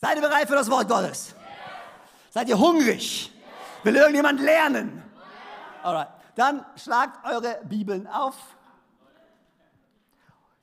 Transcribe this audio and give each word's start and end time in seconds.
Seid 0.00 0.16
ihr 0.16 0.22
bereit 0.22 0.46
für 0.46 0.54
das 0.54 0.70
Wort 0.70 0.88
Gottes? 0.88 1.34
Seid 2.30 2.48
ihr 2.48 2.56
hungrig? 2.56 3.32
Will 3.82 3.96
irgendjemand 3.96 4.40
lernen? 4.40 5.02
Alright. 5.82 6.08
Dann 6.36 6.64
schlagt 6.76 7.26
eure 7.26 7.60
Bibeln 7.64 8.06
auf. 8.06 8.36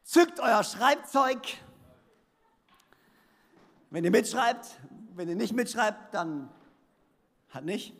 Zückt 0.04 0.40
euer 0.40 0.64
Schreibzeug. 0.64 1.42
Wenn 3.90 4.06
ihr 4.06 4.12
mitschreibt, 4.12 4.68
wenn 5.16 5.28
ihr 5.28 5.36
nicht 5.36 5.54
mitschreibt, 5.54 6.14
dann 6.14 6.50
hat 7.50 7.66
nicht. 7.66 7.94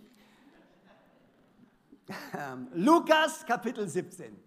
Ähm, 2.34 2.70
Lukas 2.72 3.46
Kapitel 3.46 3.90
17. 3.90 4.42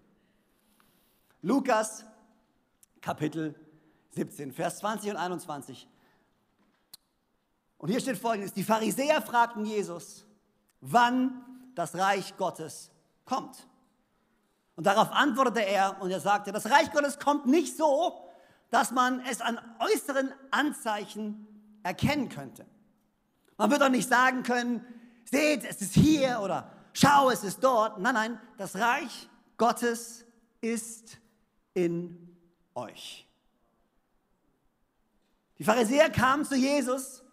Lukas 1.43 2.07
Kapitel 3.03 3.55
17, 4.11 4.53
Vers 4.53 4.79
20 4.79 5.11
und 5.11 5.17
21. 5.17 5.87
Und 7.79 7.89
hier 7.89 8.01
steht 8.01 8.19
folgendes, 8.19 8.53
die 8.53 8.65
Pharisäer 8.65 9.23
fragten 9.23 9.65
Jesus, 9.65 10.27
wann 10.81 11.45
das 11.75 11.95
Reich 11.95 12.37
Gottes 12.37 12.91
kommt. 13.25 13.67
Und 14.75 14.85
darauf 14.85 15.11
antwortete 15.13 15.65
er 15.65 16.01
und 16.01 16.11
er 16.11 16.21
sagte, 16.21 16.53
das 16.53 16.71
Reich 16.71 16.93
Gottes 16.93 17.19
kommt 17.19 17.47
nicht 17.47 17.77
so, 17.77 18.29
dass 18.71 18.91
man 18.91 19.21
es 19.21 19.41
an 19.41 19.59
äußeren 19.79 20.33
Anzeichen 20.51 21.47
erkennen 21.83 22.29
könnte. 22.29 22.67
Man 23.57 23.71
wird 23.71 23.81
doch 23.81 23.89
nicht 23.89 24.09
sagen 24.09 24.43
können, 24.43 24.85
seht, 25.25 25.65
es 25.65 25.81
ist 25.81 25.95
hier 25.95 26.41
oder 26.43 26.71
schau, 26.93 27.31
es 27.31 27.45
ist 27.45 27.63
dort. 27.63 27.99
Nein, 27.99 28.15
nein, 28.15 28.41
das 28.57 28.77
Reich 28.77 29.29
Gottes 29.57 30.25
ist 30.61 31.19
in 31.75 32.37
euch. 32.75 33.29
Die 35.59 35.65
Pharisäer 35.65 36.11
kamen 36.11 36.45
zu 36.45 36.55
Jesus, 36.55 37.25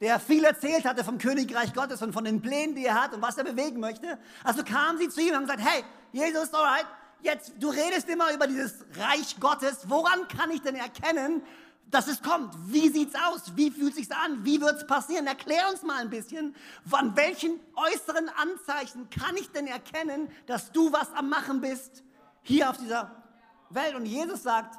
der 0.00 0.18
viel 0.18 0.44
erzählt 0.44 0.84
hatte 0.84 1.04
vom 1.04 1.18
Königreich 1.18 1.72
Gottes 1.72 2.02
und 2.02 2.12
von 2.12 2.24
den 2.24 2.42
Plänen, 2.42 2.74
die 2.74 2.84
er 2.84 3.00
hat 3.00 3.14
und 3.14 3.22
was 3.22 3.38
er 3.38 3.44
bewegen 3.44 3.80
möchte. 3.80 4.18
Also 4.42 4.64
kamen 4.64 4.98
sie 4.98 5.08
zu 5.08 5.20
ihm 5.20 5.28
und 5.28 5.36
haben 5.36 5.42
gesagt, 5.46 5.62
hey, 5.62 5.84
Jesus, 6.12 6.52
alright, 6.52 6.86
jetzt, 7.22 7.52
du 7.58 7.70
redest 7.70 8.08
immer 8.08 8.32
über 8.32 8.46
dieses 8.46 8.84
Reich 8.98 9.38
Gottes. 9.40 9.88
Woran 9.88 10.28
kann 10.28 10.50
ich 10.50 10.62
denn 10.62 10.74
erkennen, 10.74 11.42
dass 11.90 12.08
es 12.08 12.22
kommt? 12.22 12.54
Wie 12.66 12.88
sieht's 12.88 13.14
aus? 13.14 13.56
Wie 13.56 13.70
fühlt 13.70 13.94
sich's 13.94 14.10
an? 14.10 14.44
Wie 14.44 14.60
wird's 14.60 14.86
passieren? 14.86 15.26
Erklär 15.26 15.70
uns 15.70 15.82
mal 15.82 16.00
ein 16.00 16.10
bisschen, 16.10 16.54
an 16.90 17.16
welchen 17.16 17.60
äußeren 17.76 18.28
Anzeichen 18.28 19.08
kann 19.10 19.36
ich 19.36 19.50
denn 19.50 19.66
erkennen, 19.66 20.28
dass 20.46 20.72
du 20.72 20.92
was 20.92 21.12
am 21.14 21.28
Machen 21.28 21.60
bist 21.60 22.02
hier 22.42 22.70
auf 22.70 22.78
dieser 22.78 23.22
Welt? 23.70 23.94
Und 23.94 24.06
Jesus 24.06 24.42
sagt, 24.42 24.78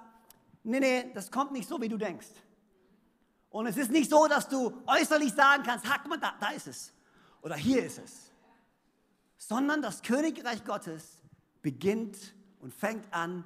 nee, 0.64 0.80
nee, 0.80 1.12
das 1.14 1.31
kommt 1.31 1.52
nicht 1.52 1.70
so, 1.70 1.80
wie 1.81 1.90
du 1.90 1.97
denkst. 1.97 2.28
Und 3.56 3.67
es 3.67 3.78
ist 3.78 3.89
nicht 3.89 4.09
so, 4.09 4.28
dass 4.28 4.50
du 4.50 4.73
äußerlich 4.86 5.31
sagen 5.34 5.64
kannst, 5.64 5.89
hack 5.89 6.06
mal, 6.09 6.17
da, 6.17 6.34
da 6.42 6.50
ist 6.50 6.67
es. 6.67 6.92
Oder 7.42 7.56
hier 7.56 7.86
ist 7.86 8.00
es. 8.00 8.34
Sondern 9.38 9.81
das 9.81 10.02
Königreich 10.02 10.66
Gottes 10.66 11.22
beginnt 11.62 12.17
und 12.59 12.73
fängt 12.73 13.06
an 13.14 13.45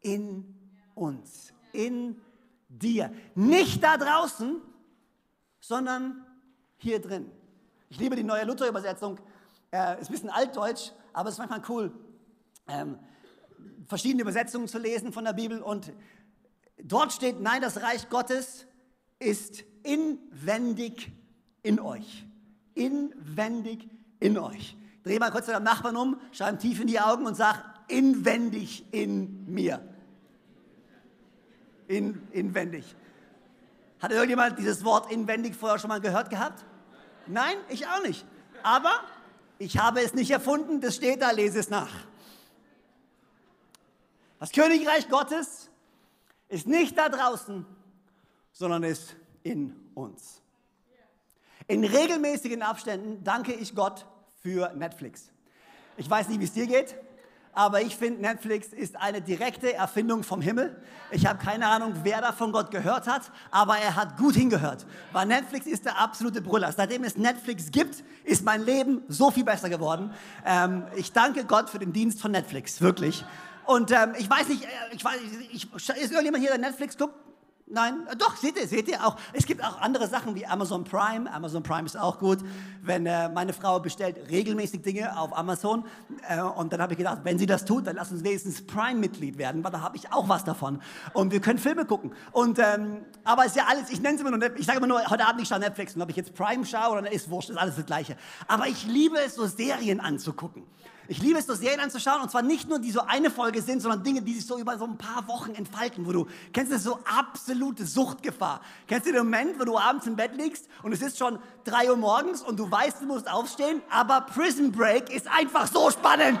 in 0.00 0.56
uns, 0.96 1.52
in 1.70 2.20
dir. 2.68 3.14
Nicht 3.36 3.80
da 3.80 3.96
draußen, 3.96 4.60
sondern 5.60 6.26
hier 6.78 7.00
drin. 7.00 7.30
Ich 7.90 8.00
liebe 8.00 8.16
die 8.16 8.24
neue 8.24 8.42
Luther-Übersetzung. 8.46 9.20
Äh, 9.70 10.00
ist 10.00 10.08
ein 10.08 10.14
bisschen 10.14 10.30
altdeutsch, 10.30 10.90
aber 11.12 11.28
es 11.28 11.36
ist 11.36 11.38
manchmal 11.38 11.62
cool, 11.68 11.92
ähm, 12.66 12.98
verschiedene 13.86 14.22
Übersetzungen 14.22 14.66
zu 14.66 14.78
lesen 14.78 15.12
von 15.12 15.24
der 15.24 15.32
Bibel. 15.32 15.62
Und 15.62 15.92
dort 16.82 17.12
steht, 17.12 17.38
nein, 17.38 17.62
das 17.62 17.80
Reich 17.82 18.08
Gottes 18.08 18.66
ist 19.24 19.64
inwendig 19.82 21.10
in 21.62 21.80
euch. 21.80 22.26
Inwendig 22.74 23.88
in 24.20 24.38
euch. 24.38 24.76
Dreh 25.02 25.18
mal 25.18 25.30
kurz 25.30 25.46
deinem 25.46 25.64
Nachbarn 25.64 25.96
um, 25.96 26.20
schau 26.32 26.48
ihm 26.48 26.58
tief 26.58 26.80
in 26.80 26.86
die 26.86 27.00
Augen 27.00 27.26
und 27.26 27.34
sag, 27.34 27.62
inwendig 27.88 28.84
in 28.92 29.52
mir. 29.52 29.80
In, 31.88 32.26
inwendig. 32.32 32.96
Hat 34.00 34.10
irgendjemand 34.10 34.58
dieses 34.58 34.84
Wort 34.84 35.10
inwendig 35.10 35.54
vorher 35.54 35.78
schon 35.78 35.88
mal 35.88 36.00
gehört 36.00 36.30
gehabt? 36.30 36.64
Nein, 37.26 37.56
ich 37.68 37.86
auch 37.86 38.02
nicht. 38.02 38.24
Aber 38.62 38.92
ich 39.58 39.78
habe 39.78 40.00
es 40.00 40.14
nicht 40.14 40.30
erfunden, 40.30 40.80
das 40.80 40.96
steht 40.96 41.22
da, 41.22 41.30
lese 41.30 41.58
es 41.58 41.70
nach. 41.70 41.92
Das 44.38 44.52
Königreich 44.52 45.08
Gottes 45.08 45.70
ist 46.48 46.66
nicht 46.66 46.98
da 46.98 47.08
draußen, 47.08 47.64
sondern 48.54 48.82
ist 48.84 49.14
in 49.42 49.76
uns. 49.94 50.40
In 51.66 51.84
regelmäßigen 51.84 52.62
Abständen 52.62 53.22
danke 53.22 53.52
ich 53.52 53.74
Gott 53.74 54.06
für 54.42 54.72
Netflix. 54.74 55.30
Ich 55.96 56.08
weiß 56.08 56.28
nicht, 56.28 56.40
wie 56.40 56.44
es 56.44 56.52
dir 56.52 56.66
geht, 56.66 56.94
aber 57.52 57.82
ich 57.82 57.96
finde, 57.96 58.20
Netflix 58.20 58.68
ist 58.68 58.96
eine 58.96 59.20
direkte 59.20 59.72
Erfindung 59.74 60.22
vom 60.24 60.40
Himmel. 60.40 60.80
Ich 61.10 61.26
habe 61.26 61.38
keine 61.42 61.66
Ahnung, 61.68 61.94
wer 62.02 62.20
da 62.20 62.32
von 62.32 62.52
Gott 62.52 62.70
gehört 62.70 63.06
hat, 63.06 63.30
aber 63.50 63.76
er 63.78 63.96
hat 63.96 64.16
gut 64.16 64.34
hingehört. 64.34 64.86
Weil 65.12 65.26
Netflix 65.26 65.66
ist 65.66 65.84
der 65.84 65.98
absolute 65.98 66.42
Brüller. 66.42 66.72
Seitdem 66.72 67.04
es 67.04 67.16
Netflix 67.16 67.70
gibt, 67.70 68.02
ist 68.24 68.44
mein 68.44 68.64
Leben 68.64 69.02
so 69.08 69.30
viel 69.30 69.44
besser 69.44 69.68
geworden. 69.68 70.12
Ähm, 70.44 70.84
ich 70.96 71.12
danke 71.12 71.44
Gott 71.44 71.70
für 71.70 71.78
den 71.78 71.92
Dienst 71.92 72.20
von 72.20 72.32
Netflix, 72.32 72.80
wirklich. 72.80 73.24
Und 73.66 73.90
ähm, 73.92 74.14
ich 74.18 74.28
weiß 74.28 74.48
nicht, 74.48 74.64
äh, 74.64 74.68
ich 74.92 75.04
weiß, 75.04 75.20
ich, 75.52 75.72
ist 75.72 75.88
irgendjemand 75.90 76.42
hier, 76.42 76.50
der 76.50 76.58
Netflix 76.58 76.98
guckt? 76.98 77.14
Nein, 77.74 78.06
äh, 78.08 78.16
doch, 78.16 78.36
seht 78.36 78.56
ihr, 78.56 78.68
seht 78.68 78.88
ihr 78.88 79.04
auch. 79.04 79.16
Es 79.32 79.46
gibt 79.46 79.62
auch 79.64 79.80
andere 79.80 80.06
Sachen 80.06 80.36
wie 80.36 80.46
Amazon 80.46 80.84
Prime. 80.84 81.30
Amazon 81.32 81.62
Prime 81.64 81.84
ist 81.84 81.98
auch 81.98 82.20
gut. 82.20 82.38
Wenn 82.82 83.04
äh, 83.04 83.28
meine 83.28 83.52
Frau 83.52 83.80
bestellt 83.80 84.16
regelmäßig 84.30 84.82
Dinge 84.82 85.18
auf 85.18 85.36
Amazon 85.36 85.84
äh, 86.28 86.40
und 86.40 86.72
dann 86.72 86.80
habe 86.80 86.92
ich 86.92 86.98
gedacht, 86.98 87.20
wenn 87.24 87.36
sie 87.36 87.46
das 87.46 87.64
tut, 87.64 87.86
dann 87.88 87.96
lass 87.96 88.12
uns 88.12 88.22
wenigstens 88.22 88.64
Prime-Mitglied 88.64 89.38
werden, 89.38 89.64
weil 89.64 89.72
da 89.72 89.80
habe 89.80 89.96
ich 89.96 90.12
auch 90.12 90.28
was 90.28 90.44
davon. 90.44 90.80
Und 91.14 91.32
wir 91.32 91.40
können 91.40 91.58
Filme 91.58 91.84
gucken. 91.84 92.12
Und, 92.30 92.60
ähm, 92.60 92.98
aber 93.24 93.42
es 93.42 93.48
ist 93.48 93.56
ja 93.56 93.64
alles, 93.68 93.90
ich 93.90 94.00
nenne 94.00 94.14
es 94.14 94.20
immer 94.20 94.30
nur, 94.30 94.56
ich 94.56 94.66
sage 94.66 94.78
immer 94.78 94.86
nur, 94.86 95.04
heute 95.10 95.26
Abend 95.26 95.42
ich 95.42 95.48
schaue 95.48 95.58
Netflix 95.58 95.96
und 95.96 96.02
ob 96.02 96.10
ich 96.10 96.16
jetzt 96.16 96.32
Prime 96.34 96.64
schaue 96.64 96.98
oder 96.98 97.10
ist 97.10 97.28
wurscht, 97.28 97.50
ist 97.50 97.56
alles 97.56 97.74
das 97.74 97.86
Gleiche. 97.86 98.16
Aber 98.46 98.68
ich 98.68 98.86
liebe 98.86 99.18
es, 99.18 99.34
so 99.34 99.46
Serien 99.46 99.98
anzugucken. 99.98 100.62
Ich 101.06 101.20
liebe 101.20 101.38
es, 101.38 101.46
so 101.46 101.54
Serien 101.54 101.80
anzuschauen 101.80 102.22
und 102.22 102.30
zwar 102.30 102.40
nicht 102.40 102.68
nur, 102.68 102.78
die 102.78 102.90
so 102.90 103.00
eine 103.00 103.30
Folge 103.30 103.60
sind, 103.60 103.82
sondern 103.82 104.02
Dinge, 104.02 104.22
die 104.22 104.34
sich 104.34 104.46
so 104.46 104.58
über 104.58 104.78
so 104.78 104.84
ein 104.84 104.96
paar 104.96 105.28
Wochen 105.28 105.54
entfalten, 105.54 106.06
wo 106.06 106.12
du, 106.12 106.26
kennst 106.52 106.72
du 106.72 106.76
das 106.76 106.84
so 106.84 106.98
absolute 107.04 107.84
Suchtgefahr? 107.84 108.62
Kennst 108.86 109.06
du 109.06 109.12
den 109.12 109.24
Moment, 109.24 109.60
wo 109.60 109.64
du 109.64 109.78
abends 109.78 110.06
im 110.06 110.16
Bett 110.16 110.34
liegst 110.34 110.66
und 110.82 110.92
es 110.92 111.02
ist 111.02 111.18
schon 111.18 111.38
drei 111.64 111.90
Uhr 111.90 111.96
morgens 111.98 112.40
und 112.40 112.58
du 112.58 112.70
weißt, 112.70 113.02
du 113.02 113.06
musst 113.06 113.30
aufstehen, 113.30 113.82
aber 113.90 114.22
Prison 114.22 114.72
Break 114.72 115.14
ist 115.14 115.28
einfach 115.28 115.66
so 115.66 115.90
spannend. 115.90 116.40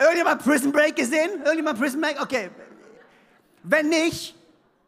Irgendjemand 0.00 0.42
Prison 0.42 0.72
Break 0.72 0.96
gesehen? 0.96 1.30
Irgendjemand 1.44 1.78
Prison 1.78 2.00
Break? 2.00 2.20
Okay. 2.20 2.50
Wenn 3.62 3.88
nicht, 3.88 4.34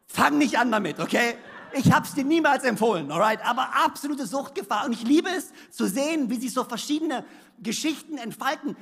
fang 0.07 0.37
nicht 0.37 0.57
an 0.57 0.71
damit, 0.71 0.99
okay? 0.99 1.35
Ich 1.75 1.91
habe 1.91 2.05
es 2.05 2.13
dir 2.13 2.23
niemals 2.23 2.63
empfohlen, 2.63 3.11
alright? 3.11 3.39
Aber 3.45 3.67
absolute 3.85 4.25
Suchtgefahr. 4.27 4.85
Und 4.85 4.93
ich 4.93 5.03
liebe 5.03 5.29
es 5.29 5.51
zu 5.71 5.87
sehen, 5.87 6.29
wie 6.29 6.39
sich 6.39 6.53
so 6.53 6.63
verschiedene 6.63 7.25
Geschichten 7.59 8.17
entfalten. 8.17 8.75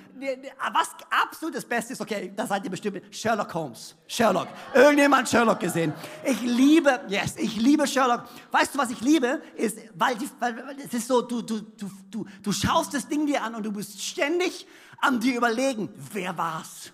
Was 0.74 0.90
absolut 1.10 1.56
das 1.56 1.66
Beste 1.66 1.94
ist, 1.94 2.02
okay, 2.02 2.34
da 2.36 2.48
seid 2.48 2.64
ihr 2.64 2.70
bestimmt, 2.70 3.02
Sherlock 3.14 3.54
Holmes. 3.54 3.96
Sherlock. 4.08 4.48
Irgendjemand 4.74 5.30
Sherlock 5.30 5.60
gesehen. 5.60 5.94
Ich 6.26 6.42
liebe, 6.42 7.00
yes, 7.08 7.36
ich 7.38 7.56
liebe 7.58 7.88
Sherlock. 7.88 8.24
Weißt 8.52 8.74
du, 8.74 8.80
was 8.80 8.90
ich 8.90 9.02
liebe? 9.02 9.42
Ist, 9.56 9.78
weil, 9.96 10.16
die, 10.16 10.30
weil 10.40 10.78
es 10.84 10.94
ist 10.94 11.08
so, 11.08 11.22
du, 11.22 11.42
du, 11.42 11.62
du, 11.62 11.90
du, 12.10 12.26
du 12.42 12.52
schaust 12.52 12.94
das 12.94 13.08
Ding 13.08 13.26
dir 13.26 13.44
an 13.44 13.56
und 13.56 13.64
du 13.64 13.72
bist 13.72 14.02
ständig 14.02 14.68
am 15.00 15.20
dir 15.20 15.36
überlegen, 15.36 15.90
wer 16.14 16.38
war's? 16.38 16.92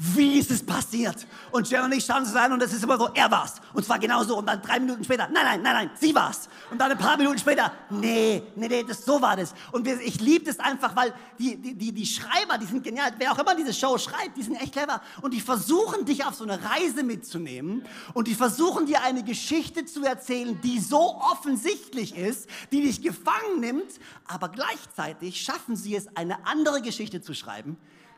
Wie 0.00 0.38
ist 0.38 0.52
es 0.52 0.64
passiert? 0.64 1.26
Und 1.50 1.68
Jeremy 1.68 1.88
und 1.92 1.98
ich 1.98 2.04
schauen 2.04 2.22
uns 2.22 2.34
an 2.34 2.52
und 2.52 2.62
es 2.62 2.72
ist 2.72 2.84
immer 2.84 2.96
so, 2.96 3.08
er 3.14 3.28
war's. 3.32 3.54
Und 3.72 3.84
zwar 3.84 3.98
genauso. 3.98 4.38
Und 4.38 4.46
dann 4.46 4.62
drei 4.62 4.78
Minuten 4.78 5.02
später, 5.02 5.28
nein, 5.32 5.44
nein, 5.44 5.62
nein, 5.62 5.74
nein, 5.74 5.90
sie 5.98 6.14
war's. 6.14 6.48
Und 6.70 6.78
dann 6.78 6.92
ein 6.92 6.98
paar 6.98 7.16
Minuten 7.16 7.38
später, 7.38 7.72
nee, 7.90 8.44
nee, 8.54 8.68
nee, 8.68 8.84
das, 8.84 9.04
so 9.04 9.20
war 9.20 9.34
das. 9.34 9.54
Und 9.72 9.84
wir, 9.84 10.00
ich 10.00 10.20
liebe 10.20 10.44
das 10.44 10.60
einfach, 10.60 10.94
weil 10.94 11.12
die, 11.38 11.56
die, 11.56 11.74
die, 11.74 11.92
die 11.92 12.06
Schreiber, 12.06 12.58
die 12.58 12.66
sind 12.66 12.84
genial. 12.84 13.12
Wer 13.18 13.32
auch 13.32 13.38
immer 13.40 13.56
diese 13.56 13.74
Show 13.74 13.98
schreibt, 13.98 14.36
die 14.36 14.42
sind 14.44 14.54
echt 14.54 14.72
clever. 14.72 15.00
Und 15.20 15.34
die 15.34 15.40
versuchen, 15.40 16.04
dich 16.04 16.24
auf 16.24 16.34
so 16.36 16.44
eine 16.44 16.60
Reise 16.62 17.02
mitzunehmen. 17.02 17.84
Und 18.14 18.28
die 18.28 18.34
versuchen, 18.34 18.86
dir 18.86 19.02
eine 19.02 19.24
Geschichte 19.24 19.84
zu 19.84 20.04
erzählen, 20.04 20.60
die 20.62 20.78
so 20.78 21.20
offensichtlich 21.32 22.16
ist, 22.16 22.48
die 22.70 22.82
dich 22.82 23.02
gefangen 23.02 23.58
nimmt. 23.58 23.98
Aber 24.28 24.48
gleichzeitig 24.48 25.40
schaffen 25.40 25.74
sie 25.74 25.96
es, 25.96 26.06
eine 26.16 26.46
andere 26.46 26.82
Geschichte 26.82 27.20
zu 27.20 27.34
schreiben, 27.34 27.76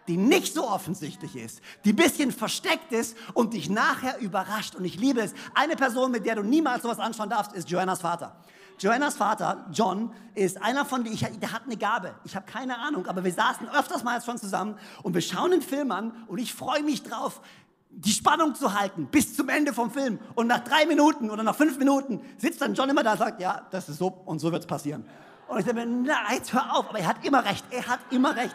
die 0.09 0.17
nicht 0.17 0.55
so 0.55 0.69
offensichtlich 0.69 1.37
ist, 1.37 1.61
die 1.85 1.93
ein 1.93 1.97
bisschen 1.97 2.33
versteckt 2.33 2.93
ist 2.93 3.17
und 3.35 3.55
dich 3.55 3.71
nachher 3.71 4.19
überrascht. 4.21 4.75
Und 4.75 4.85
ich 4.85 4.99
liebe 4.99 5.21
es. 5.21 5.35
Eine 5.55 5.77
Person, 5.77 6.11
mit 6.11 6.27
der 6.27 6.37
du 6.37 6.43
niemals 6.43 6.83
sowas 6.83 6.99
anschauen 6.99 7.31
darfst, 7.31 7.53
ist 7.53 7.71
Joannas 7.71 8.01
Vater. 8.01 8.37
Joannas 8.79 9.15
Vater, 9.15 9.67
John, 9.73 10.11
ist 10.35 10.61
einer 10.63 10.87
von 10.87 11.05
denen, 11.05 11.19
der 11.41 11.53
hat 11.53 11.65
eine 11.67 11.77
Gabe. 11.77 12.15
Ich 12.25 12.35
habe 12.35 12.47
keine 12.47 12.79
Ahnung, 12.79 13.07
aber 13.07 13.23
wir 13.23 13.33
saßen 13.33 13.69
öfters 13.69 14.03
mal 14.03 14.23
schon 14.23 14.39
zusammen 14.39 14.79
und 15.03 15.13
wir 15.13 15.21
schauen 15.21 15.51
den 15.51 15.61
Film 15.61 15.93
an 15.93 16.13
und 16.29 16.39
ich 16.39 16.55
freue 16.55 16.83
mich 16.83 17.03
drauf, 17.03 17.43
die 17.91 18.13
Spannung 18.13 18.55
zu 18.55 18.79
halten 18.79 19.07
bis 19.07 19.37
zum 19.37 19.49
Ende 19.49 19.75
vom 19.75 19.91
Film. 19.91 20.19
Und 20.35 20.47
nach 20.47 20.61
drei 20.61 20.87
Minuten 20.87 21.29
oder 21.29 21.43
nach 21.43 21.57
fünf 21.57 21.79
Minuten 21.79 22.21
sitzt 22.39 22.63
dann 22.63 22.75
John 22.75 22.89
immer 22.89 23.03
da 23.03 23.13
und 23.13 23.19
sagt, 23.19 23.41
ja, 23.41 23.67
das 23.71 23.89
ist 23.89 23.99
so 23.99 24.07
und 24.25 24.39
so 24.39 24.51
wird 24.51 24.63
es 24.63 24.67
passieren. 24.67 25.05
Und 25.49 25.59
ich 25.59 25.67
sage 25.67 25.85
mir, 25.85 25.87
nein, 25.87 26.17
jetzt 26.35 26.53
hör 26.53 26.77
auf. 26.77 26.89
Aber 26.89 26.99
er 26.99 27.09
hat 27.09 27.25
immer 27.25 27.45
recht. 27.45 27.65
Er 27.71 27.87
hat 27.87 27.99
immer 28.11 28.37
recht. 28.37 28.55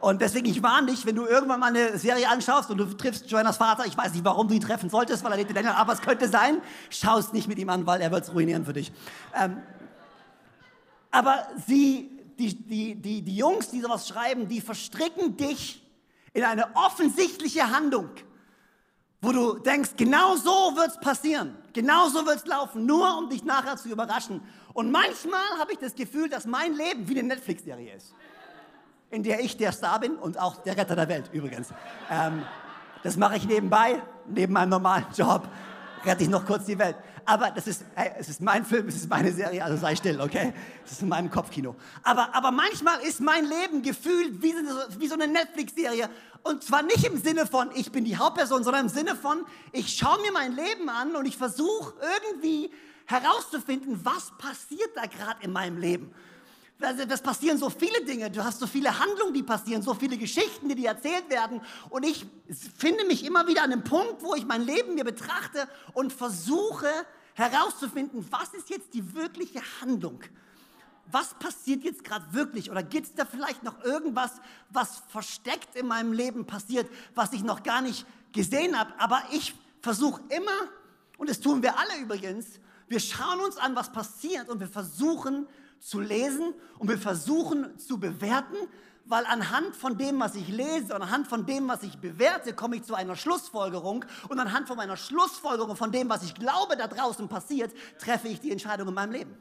Und 0.00 0.20
deswegen, 0.20 0.46
ich 0.46 0.62
warne 0.62 0.88
dich, 0.88 1.04
wenn 1.06 1.16
du 1.16 1.26
irgendwann 1.26 1.60
mal 1.60 1.74
eine 1.74 1.98
Serie 1.98 2.28
anschaust 2.28 2.70
und 2.70 2.78
du 2.78 2.84
triffst 2.84 3.30
Joannas 3.30 3.56
Vater, 3.56 3.84
ich 3.86 3.96
weiß 3.96 4.12
nicht, 4.12 4.24
warum 4.24 4.46
du 4.46 4.54
ihn 4.54 4.60
treffen 4.60 4.90
solltest, 4.90 5.24
weil 5.24 5.32
er 5.32 5.38
lebt 5.38 5.50
in 5.50 5.56
England, 5.56 5.78
aber 5.78 5.92
es 5.92 6.00
könnte 6.00 6.28
sein, 6.28 6.60
schau 6.90 7.18
es 7.18 7.32
nicht 7.32 7.48
mit 7.48 7.58
ihm 7.58 7.68
an, 7.68 7.86
weil 7.86 8.00
er 8.00 8.10
wird 8.10 8.24
es 8.24 8.32
ruinieren 8.32 8.64
für 8.64 8.72
dich. 8.72 8.92
Ähm, 9.34 9.60
aber 11.10 11.48
sie, 11.66 12.10
die, 12.38 12.54
die, 12.54 12.94
die, 12.94 13.22
die 13.22 13.36
Jungs, 13.36 13.70
die 13.70 13.80
sowas 13.80 14.06
schreiben, 14.06 14.48
die 14.48 14.60
verstricken 14.60 15.36
dich 15.36 15.82
in 16.32 16.44
eine 16.44 16.76
offensichtliche 16.76 17.70
Handlung, 17.70 18.10
wo 19.20 19.32
du 19.32 19.58
denkst, 19.58 19.92
genau 19.96 20.36
so 20.36 20.76
wird 20.76 20.90
es 20.90 21.00
passieren, 21.00 21.56
genau 21.72 22.08
so 22.08 22.24
wird 22.24 22.36
es 22.36 22.46
laufen, 22.46 22.86
nur 22.86 23.18
um 23.18 23.28
dich 23.28 23.42
nachher 23.42 23.76
zu 23.76 23.88
überraschen. 23.88 24.42
Und 24.74 24.92
manchmal 24.92 25.42
habe 25.58 25.72
ich 25.72 25.78
das 25.78 25.94
Gefühl, 25.94 26.28
dass 26.28 26.46
mein 26.46 26.74
Leben 26.74 27.08
wie 27.08 27.18
eine 27.18 27.28
Netflix-Serie 27.28 27.96
ist, 27.96 28.14
in 29.10 29.22
der 29.22 29.40
ich 29.40 29.56
der 29.56 29.72
Star 29.72 30.00
bin 30.00 30.16
und 30.16 30.38
auch 30.38 30.56
der 30.62 30.76
Retter 30.76 30.96
der 30.96 31.08
Welt 31.08 31.30
übrigens. 31.32 31.68
Ähm, 32.10 32.44
das 33.02 33.16
mache 33.16 33.36
ich 33.36 33.46
nebenbei, 33.46 34.02
neben 34.26 34.52
meinem 34.52 34.70
normalen 34.70 35.06
Job 35.16 35.48
rette 36.04 36.22
ich 36.22 36.28
noch 36.28 36.44
kurz 36.44 36.64
die 36.66 36.78
Welt. 36.78 36.96
Aber 37.24 37.50
das 37.50 37.66
ist, 37.66 37.84
hey, 37.94 38.12
es 38.18 38.28
ist 38.28 38.40
mein 38.40 38.64
Film, 38.64 38.88
es 38.88 38.96
ist 38.96 39.08
meine 39.08 39.32
Serie, 39.32 39.62
also 39.62 39.76
sei 39.76 39.94
still, 39.94 40.20
okay? 40.20 40.54
Es 40.84 40.92
ist 40.92 41.02
in 41.02 41.08
meinem 41.08 41.30
Kopfkino. 41.30 41.76
Aber, 42.02 42.34
aber 42.34 42.50
manchmal 42.50 43.00
ist 43.00 43.20
mein 43.20 43.44
Leben 43.44 43.82
gefühlt 43.82 44.42
wie 44.42 44.52
so, 44.52 45.00
wie 45.00 45.08
so 45.08 45.14
eine 45.14 45.28
Netflix-Serie. 45.28 46.08
Und 46.42 46.62
zwar 46.62 46.82
nicht 46.82 47.04
im 47.04 47.18
Sinne 47.18 47.46
von, 47.46 47.70
ich 47.74 47.92
bin 47.92 48.04
die 48.04 48.16
Hauptperson, 48.16 48.64
sondern 48.64 48.86
im 48.86 48.88
Sinne 48.88 49.14
von, 49.14 49.44
ich 49.72 49.94
schaue 49.94 50.20
mir 50.22 50.32
mein 50.32 50.52
Leben 50.52 50.88
an 50.88 51.16
und 51.16 51.26
ich 51.26 51.36
versuche 51.36 51.94
irgendwie 52.00 52.70
herauszufinden, 53.04 54.00
was 54.04 54.32
passiert 54.38 54.90
da 54.94 55.06
gerade 55.06 55.42
in 55.42 55.52
meinem 55.52 55.78
Leben. 55.78 56.14
Also, 56.80 57.04
das 57.06 57.20
passieren 57.20 57.58
so 57.58 57.70
viele 57.70 58.04
Dinge, 58.04 58.30
du 58.30 58.44
hast 58.44 58.60
so 58.60 58.66
viele 58.66 58.96
Handlungen, 58.98 59.34
die 59.34 59.42
passieren, 59.42 59.82
so 59.82 59.94
viele 59.94 60.16
Geschichten, 60.16 60.68
die 60.68 60.76
dir 60.76 60.90
erzählt 60.90 61.28
werden. 61.28 61.60
Und 61.90 62.04
ich 62.04 62.24
finde 62.76 63.04
mich 63.04 63.24
immer 63.24 63.48
wieder 63.48 63.62
an 63.64 63.72
einem 63.72 63.82
Punkt, 63.82 64.22
wo 64.22 64.36
ich 64.36 64.46
mein 64.46 64.62
Leben 64.62 64.94
mir 64.94 65.04
betrachte 65.04 65.68
und 65.92 66.12
versuche 66.12 66.88
herauszufinden, 67.34 68.24
was 68.30 68.54
ist 68.54 68.70
jetzt 68.70 68.94
die 68.94 69.14
wirkliche 69.14 69.60
Handlung? 69.80 70.20
Was 71.10 71.34
passiert 71.34 71.82
jetzt 71.82 72.04
gerade 72.04 72.32
wirklich? 72.32 72.70
Oder 72.70 72.82
gibt 72.82 73.06
es 73.06 73.14
da 73.14 73.24
vielleicht 73.24 73.62
noch 73.64 73.82
irgendwas, 73.82 74.32
was 74.70 75.02
versteckt 75.08 75.74
in 75.74 75.86
meinem 75.86 76.12
Leben 76.12 76.46
passiert, 76.46 76.88
was 77.14 77.32
ich 77.32 77.42
noch 77.42 77.62
gar 77.62 77.80
nicht 77.80 78.06
gesehen 78.32 78.78
habe? 78.78 78.92
Aber 78.98 79.22
ich 79.32 79.54
versuche 79.80 80.20
immer, 80.28 80.68
und 81.16 81.28
das 81.28 81.40
tun 81.40 81.62
wir 81.62 81.78
alle 81.78 81.98
übrigens, 82.00 82.60
wir 82.88 83.00
schauen 83.00 83.40
uns 83.40 83.56
an, 83.56 83.74
was 83.74 83.90
passiert 83.90 84.48
und 84.48 84.60
wir 84.60 84.68
versuchen 84.68 85.46
zu 85.80 86.00
lesen 86.00 86.54
und 86.78 86.88
wir 86.88 86.98
versuchen 86.98 87.78
zu 87.78 87.98
bewerten, 87.98 88.56
weil 89.04 89.24
anhand 89.24 89.74
von 89.74 89.96
dem, 89.96 90.20
was 90.20 90.34
ich 90.34 90.48
lese, 90.48 90.94
und 90.94 91.02
anhand 91.02 91.26
von 91.26 91.46
dem, 91.46 91.66
was 91.66 91.82
ich 91.82 91.98
bewerte, 91.98 92.52
komme 92.52 92.76
ich 92.76 92.84
zu 92.84 92.94
einer 92.94 93.16
Schlussfolgerung 93.16 94.04
und 94.28 94.38
anhand 94.38 94.68
von 94.68 94.76
meiner 94.76 94.96
Schlussfolgerung, 94.96 95.76
von 95.76 95.90
dem, 95.90 96.10
was 96.10 96.22
ich 96.22 96.34
glaube, 96.34 96.76
da 96.76 96.86
draußen 96.86 97.26
passiert, 97.28 97.72
treffe 97.98 98.28
ich 98.28 98.40
die 98.40 98.50
Entscheidung 98.50 98.88
in 98.88 98.94
meinem 98.94 99.12
Leben. 99.12 99.36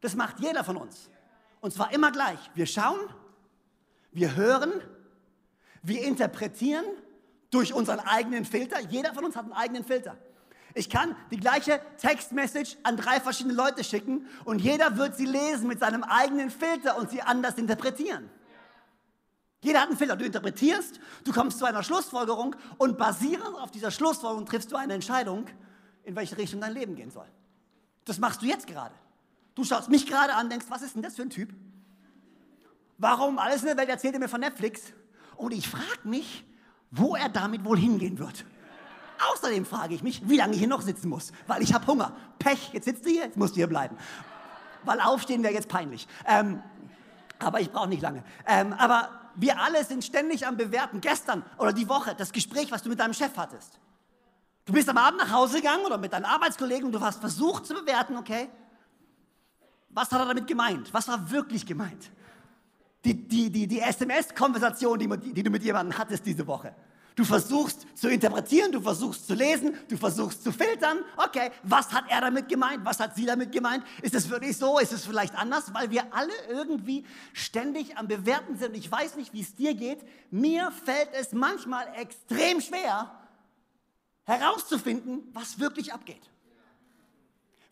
Das 0.00 0.14
macht 0.14 0.38
jeder 0.40 0.64
von 0.64 0.76
uns. 0.76 1.08
Und 1.60 1.72
zwar 1.72 1.92
immer 1.92 2.12
gleich. 2.12 2.38
Wir 2.54 2.66
schauen, 2.66 3.00
wir 4.12 4.36
hören, 4.36 4.72
wir 5.82 6.02
interpretieren 6.02 6.84
durch 7.50 7.72
unseren 7.72 8.00
eigenen 8.00 8.44
Filter. 8.44 8.80
Jeder 8.80 9.14
von 9.14 9.24
uns 9.24 9.34
hat 9.34 9.44
einen 9.44 9.54
eigenen 9.54 9.84
Filter. 9.84 10.16
Ich 10.78 10.88
kann 10.88 11.16
die 11.32 11.40
gleiche 11.40 11.80
Textmessage 12.00 12.76
an 12.84 12.96
drei 12.96 13.18
verschiedene 13.18 13.52
Leute 13.52 13.82
schicken 13.82 14.28
und 14.44 14.60
jeder 14.60 14.96
wird 14.96 15.16
sie 15.16 15.26
lesen 15.26 15.66
mit 15.66 15.80
seinem 15.80 16.04
eigenen 16.04 16.50
Filter 16.50 16.96
und 16.96 17.10
sie 17.10 17.20
anders 17.20 17.58
interpretieren. 17.58 18.30
Jeder 19.60 19.80
hat 19.80 19.88
einen 19.88 19.98
Filter. 19.98 20.14
Du 20.14 20.24
interpretierst, 20.24 21.00
du 21.24 21.32
kommst 21.32 21.58
zu 21.58 21.64
einer 21.64 21.82
Schlussfolgerung 21.82 22.54
und 22.78 22.96
basierend 22.96 23.56
auf 23.56 23.72
dieser 23.72 23.90
Schlussfolgerung 23.90 24.46
triffst 24.46 24.70
du 24.70 24.76
eine 24.76 24.94
Entscheidung, 24.94 25.46
in 26.04 26.14
welche 26.14 26.38
Richtung 26.38 26.60
dein 26.60 26.74
Leben 26.74 26.94
gehen 26.94 27.10
soll. 27.10 27.26
Das 28.04 28.20
machst 28.20 28.42
du 28.42 28.46
jetzt 28.46 28.68
gerade. 28.68 28.94
Du 29.56 29.64
schaust 29.64 29.88
mich 29.88 30.06
gerade 30.06 30.34
an, 30.34 30.48
denkst, 30.48 30.66
was 30.68 30.82
ist 30.82 30.94
denn 30.94 31.02
das 31.02 31.16
für 31.16 31.22
ein 31.22 31.30
Typ? 31.30 31.52
Warum 32.98 33.40
alles 33.40 33.62
in 33.62 33.66
der 33.66 33.76
Welt 33.76 33.88
erzählt 33.88 34.14
er 34.14 34.20
mir 34.20 34.28
von 34.28 34.40
Netflix? 34.40 34.92
Und 35.34 35.52
ich 35.52 35.68
frage 35.68 36.04
mich, 36.04 36.44
wo 36.92 37.16
er 37.16 37.28
damit 37.28 37.64
wohl 37.64 37.78
hingehen 37.78 38.20
wird. 38.20 38.44
Außerdem 39.32 39.66
frage 39.66 39.94
ich 39.94 40.02
mich, 40.02 40.28
wie 40.28 40.36
lange 40.36 40.52
ich 40.52 40.58
hier 40.58 40.68
noch 40.68 40.82
sitzen 40.82 41.08
muss, 41.08 41.32
weil 41.46 41.62
ich 41.62 41.74
habe 41.74 41.86
Hunger. 41.86 42.12
Pech, 42.38 42.70
jetzt 42.72 42.84
sitzt 42.84 43.04
du 43.04 43.10
hier, 43.10 43.24
jetzt 43.24 43.36
musst 43.36 43.54
du 43.54 43.56
hier 43.56 43.66
bleiben. 43.66 43.96
Weil 44.84 45.00
aufstehen 45.00 45.42
wäre 45.42 45.54
jetzt 45.54 45.68
peinlich. 45.68 46.06
Ähm, 46.26 46.62
aber 47.38 47.60
ich 47.60 47.70
brauche 47.70 47.88
nicht 47.88 48.02
lange. 48.02 48.22
Ähm, 48.46 48.72
aber 48.72 49.10
wir 49.34 49.60
alle 49.60 49.84
sind 49.84 50.04
ständig 50.04 50.46
am 50.46 50.56
Bewerten. 50.56 51.00
Gestern 51.00 51.44
oder 51.58 51.72
die 51.72 51.88
Woche, 51.88 52.14
das 52.14 52.32
Gespräch, 52.32 52.70
was 52.70 52.82
du 52.82 52.88
mit 52.88 53.00
deinem 53.00 53.14
Chef 53.14 53.36
hattest. 53.36 53.78
Du 54.64 54.72
bist 54.72 54.88
am 54.88 54.98
Abend 54.98 55.20
nach 55.20 55.32
Hause 55.32 55.58
gegangen 55.58 55.86
oder 55.86 55.96
mit 55.96 56.12
deinen 56.12 56.26
Arbeitskollegen 56.26 56.86
und 56.86 56.92
du 56.92 57.00
hast 57.00 57.20
versucht 57.20 57.66
zu 57.66 57.74
bewerten, 57.74 58.16
okay, 58.16 58.48
was 59.88 60.10
hat 60.10 60.20
er 60.20 60.26
damit 60.26 60.46
gemeint? 60.46 60.92
Was 60.92 61.08
war 61.08 61.30
wirklich 61.30 61.64
gemeint? 61.64 62.10
Die, 63.04 63.14
die, 63.28 63.50
die, 63.50 63.66
die 63.66 63.80
SMS-Konversation, 63.80 64.98
die, 64.98 65.08
die 65.32 65.42
du 65.42 65.50
mit 65.50 65.62
jemandem 65.62 65.96
hattest 65.96 66.26
diese 66.26 66.46
Woche. 66.46 66.74
Du 67.18 67.24
versuchst 67.24 67.84
zu 67.96 68.08
interpretieren, 68.08 68.70
du 68.70 68.80
versuchst 68.80 69.26
zu 69.26 69.34
lesen, 69.34 69.74
du 69.88 69.96
versuchst 69.96 70.44
zu 70.44 70.52
filtern. 70.52 70.98
Okay, 71.16 71.50
was 71.64 71.90
hat 71.90 72.04
er 72.08 72.20
damit 72.20 72.48
gemeint? 72.48 72.84
Was 72.84 73.00
hat 73.00 73.16
sie 73.16 73.26
damit 73.26 73.50
gemeint? 73.50 73.82
Ist 74.02 74.14
es 74.14 74.30
wirklich 74.30 74.56
so? 74.56 74.78
Ist 74.78 74.92
es 74.92 75.04
vielleicht 75.04 75.34
anders? 75.36 75.74
Weil 75.74 75.90
wir 75.90 76.14
alle 76.14 76.32
irgendwie 76.48 77.04
ständig 77.32 77.96
am 77.96 78.06
Bewerten 78.06 78.56
sind. 78.56 78.76
Ich 78.76 78.88
weiß 78.88 79.16
nicht, 79.16 79.32
wie 79.32 79.40
es 79.40 79.56
dir 79.56 79.74
geht. 79.74 79.98
Mir 80.30 80.70
fällt 80.70 81.08
es 81.12 81.32
manchmal 81.32 81.92
extrem 81.96 82.60
schwer, 82.60 83.10
herauszufinden, 84.22 85.24
was 85.32 85.58
wirklich 85.58 85.92
abgeht. 85.92 86.22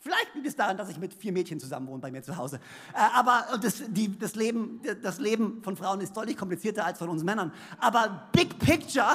Vielleicht 0.01 0.35
liegt 0.35 0.49
es 0.49 0.57
daran, 0.57 0.77
dass 0.77 0.89
ich 0.89 0.99
mit 0.99 1.15
vier 1.15 1.31
Mädchen 1.31 1.61
zusammen 1.61 1.87
wohne 1.87 2.01
bei 2.01 2.11
mir 2.11 2.23
zu 2.25 2.37
Hause. 2.37 2.59
Äh, 2.93 2.99
aber 3.15 3.59
das, 3.63 3.81
die, 3.87 4.19
das, 4.19 4.35
Leben, 4.35 4.81
das 5.03 5.21
Leben 5.21 5.63
von 5.63 5.77
Frauen 5.77 6.01
ist 6.01 6.17
deutlich 6.17 6.37
komplizierter 6.37 6.85
als 6.85 6.99
von 6.99 7.09
uns 7.09 7.23
Männern. 7.23 7.53
Aber 7.79 8.29
Big 8.33 8.59
Picture 8.59 9.15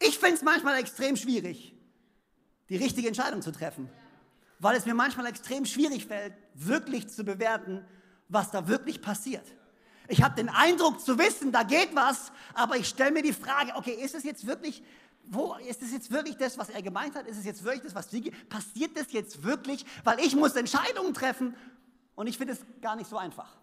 ich 0.00 0.18
finde 0.18 0.36
es 0.36 0.42
manchmal 0.42 0.78
extrem 0.78 1.16
schwierig, 1.16 1.74
die 2.68 2.76
richtige 2.76 3.08
Entscheidung 3.08 3.42
zu 3.42 3.52
treffen, 3.52 3.88
weil 4.58 4.76
es 4.76 4.86
mir 4.86 4.94
manchmal 4.94 5.26
extrem 5.26 5.64
schwierig 5.64 6.06
fällt, 6.06 6.34
wirklich 6.54 7.08
zu 7.08 7.24
bewerten, 7.24 7.84
was 8.28 8.50
da 8.50 8.68
wirklich 8.68 9.00
passiert. 9.00 9.44
Ich 10.08 10.22
habe 10.22 10.34
den 10.34 10.48
Eindruck 10.48 11.00
zu 11.00 11.18
wissen, 11.18 11.52
da 11.52 11.62
geht 11.62 11.94
was, 11.94 12.32
aber 12.54 12.76
ich 12.76 12.88
stelle 12.88 13.10
mir 13.10 13.22
die 13.22 13.32
Frage, 13.32 13.74
okay, 13.76 13.92
ist 13.92 14.14
es 14.14 14.24
jetzt 14.24 14.46
wirklich, 14.46 14.82
wo 15.24 15.54
ist 15.68 15.82
es 15.82 15.92
jetzt 15.92 16.10
wirklich 16.10 16.36
das, 16.36 16.56
was 16.56 16.70
er 16.70 16.80
gemeint 16.80 17.14
hat? 17.14 17.26
Ist 17.26 17.36
es 17.36 17.44
jetzt 17.44 17.62
wirklich 17.62 17.82
das, 17.82 17.94
was 17.94 18.10
sie, 18.10 18.30
passiert 18.48 18.96
das 18.96 19.12
jetzt 19.12 19.42
wirklich? 19.42 19.84
Weil 20.04 20.20
ich 20.20 20.34
muss 20.34 20.56
Entscheidungen 20.56 21.12
treffen 21.12 21.54
und 22.14 22.26
ich 22.26 22.38
finde 22.38 22.54
es 22.54 22.60
gar 22.80 22.96
nicht 22.96 23.10
so 23.10 23.18
einfach. 23.18 23.58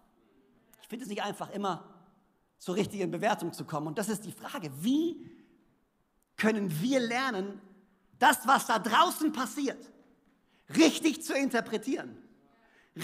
Ich 0.81 0.87
finde 0.87 1.03
es 1.03 1.09
nicht 1.09 1.23
einfach, 1.23 1.49
immer 1.51 1.95
zur 2.59 2.75
richtigen 2.75 3.09
Bewertung 3.09 3.51
zu 3.51 3.65
kommen. 3.65 3.87
Und 3.87 3.97
das 3.97 4.07
ist 4.07 4.23
die 4.23 4.31
Frage, 4.31 4.71
wie 4.81 5.29
können 6.37 6.81
wir 6.81 6.99
lernen, 6.99 7.61
das, 8.19 8.45
was 8.47 8.67
da 8.67 8.79
draußen 8.79 9.31
passiert, 9.31 9.83
richtig 10.75 11.23
zu 11.23 11.33
interpretieren, 11.33 12.17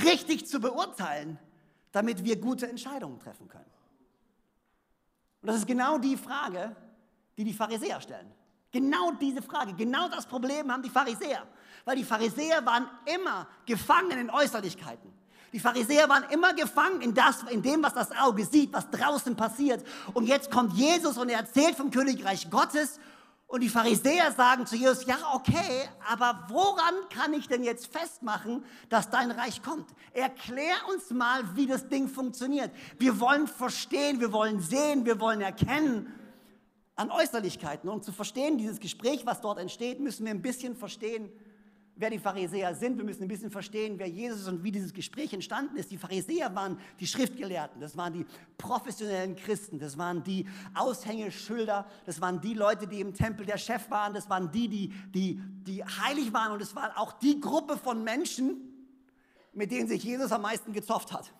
richtig 0.03 0.47
zu 0.47 0.59
beurteilen, 0.59 1.37
damit 1.91 2.23
wir 2.23 2.39
gute 2.39 2.67
Entscheidungen 2.67 3.19
treffen 3.19 3.47
können. 3.47 3.69
Und 5.41 5.47
das 5.47 5.57
ist 5.57 5.67
genau 5.67 5.97
die 5.97 6.17
Frage, 6.17 6.75
die 7.37 7.43
die 7.43 7.53
Pharisäer 7.53 7.99
stellen. 8.01 8.31
Genau 8.71 9.11
diese 9.11 9.41
Frage, 9.41 9.73
genau 9.73 10.07
das 10.07 10.25
Problem 10.25 10.71
haben 10.71 10.81
die 10.81 10.89
Pharisäer. 10.89 11.45
Weil 11.83 11.97
die 11.97 12.03
Pharisäer 12.03 12.65
waren 12.65 12.87
immer 13.05 13.47
gefangen 13.65 14.11
in 14.11 14.29
Äußerlichkeiten. 14.29 15.11
Die 15.51 15.59
Pharisäer 15.59 16.07
waren 16.07 16.23
immer 16.29 16.53
gefangen 16.53 17.01
in, 17.01 17.13
das, 17.13 17.43
in 17.43 17.61
dem, 17.61 17.83
was 17.83 17.93
das 17.93 18.11
Auge 18.17 18.45
sieht, 18.45 18.71
was 18.71 18.89
draußen 18.89 19.35
passiert. 19.35 19.85
Und 20.13 20.25
jetzt 20.25 20.49
kommt 20.49 20.73
Jesus 20.73 21.17
und 21.17 21.27
er 21.27 21.39
erzählt 21.39 21.75
vom 21.75 21.91
Königreich 21.91 22.49
Gottes 22.49 22.99
und 23.51 23.59
die 23.59 23.69
Pharisäer 23.69 24.31
sagen 24.31 24.65
zu 24.65 24.77
Jesus, 24.77 25.05
ja, 25.05 25.17
okay, 25.33 25.89
aber 26.09 26.45
woran 26.47 26.93
kann 27.13 27.33
ich 27.33 27.49
denn 27.49 27.63
jetzt 27.63 27.87
festmachen, 27.87 28.63
dass 28.87 29.09
dein 29.09 29.29
Reich 29.29 29.61
kommt? 29.61 29.89
Erklär 30.13 30.75
uns 30.89 31.09
mal, 31.09 31.43
wie 31.53 31.67
das 31.67 31.89
Ding 31.89 32.07
funktioniert. 32.07 32.71
Wir 32.97 33.19
wollen 33.19 33.47
verstehen, 33.47 34.21
wir 34.21 34.31
wollen 34.31 34.61
sehen, 34.61 35.05
wir 35.05 35.19
wollen 35.19 35.41
erkennen 35.41 36.13
an 36.95 37.11
Äußerlichkeiten. 37.11 37.89
Und 37.89 37.97
um 37.97 38.01
zu 38.01 38.13
verstehen, 38.13 38.57
dieses 38.57 38.79
Gespräch, 38.79 39.25
was 39.25 39.41
dort 39.41 39.59
entsteht, 39.59 39.99
müssen 39.99 40.25
wir 40.25 40.31
ein 40.31 40.41
bisschen 40.41 40.77
verstehen, 40.77 41.29
wer 41.95 42.09
die 42.09 42.19
Pharisäer 42.19 42.73
sind. 42.73 42.97
Wir 42.97 43.03
müssen 43.03 43.23
ein 43.23 43.27
bisschen 43.27 43.51
verstehen, 43.51 43.95
wer 43.97 44.07
Jesus 44.07 44.41
ist 44.41 44.47
und 44.47 44.63
wie 44.63 44.71
dieses 44.71 44.93
Gespräch 44.93 45.33
entstanden 45.33 45.77
ist. 45.77 45.91
Die 45.91 45.97
Pharisäer 45.97 46.53
waren 46.55 46.77
die 46.99 47.07
Schriftgelehrten, 47.07 47.79
das 47.79 47.95
waren 47.97 48.13
die 48.13 48.25
professionellen 48.57 49.35
Christen, 49.35 49.79
das 49.79 49.97
waren 49.97 50.23
die 50.23 50.47
Aushängeschilder, 50.73 51.85
das 52.05 52.21
waren 52.21 52.41
die 52.41 52.53
Leute, 52.53 52.87
die 52.87 53.01
im 53.01 53.13
Tempel 53.13 53.45
der 53.45 53.57
Chef 53.57 53.89
waren, 53.91 54.13
das 54.13 54.29
waren 54.29 54.51
die, 54.51 54.67
die, 54.67 54.93
die, 55.13 55.41
die 55.65 55.83
heilig 55.83 56.33
waren 56.33 56.53
und 56.53 56.61
es 56.61 56.75
war 56.75 56.97
auch 56.97 57.13
die 57.13 57.39
Gruppe 57.39 57.77
von 57.77 58.03
Menschen, 58.03 58.71
mit 59.53 59.71
denen 59.71 59.87
sich 59.87 60.03
Jesus 60.03 60.31
am 60.31 60.41
meisten 60.41 60.73
gezofft 60.73 61.11
hat. 61.11 61.31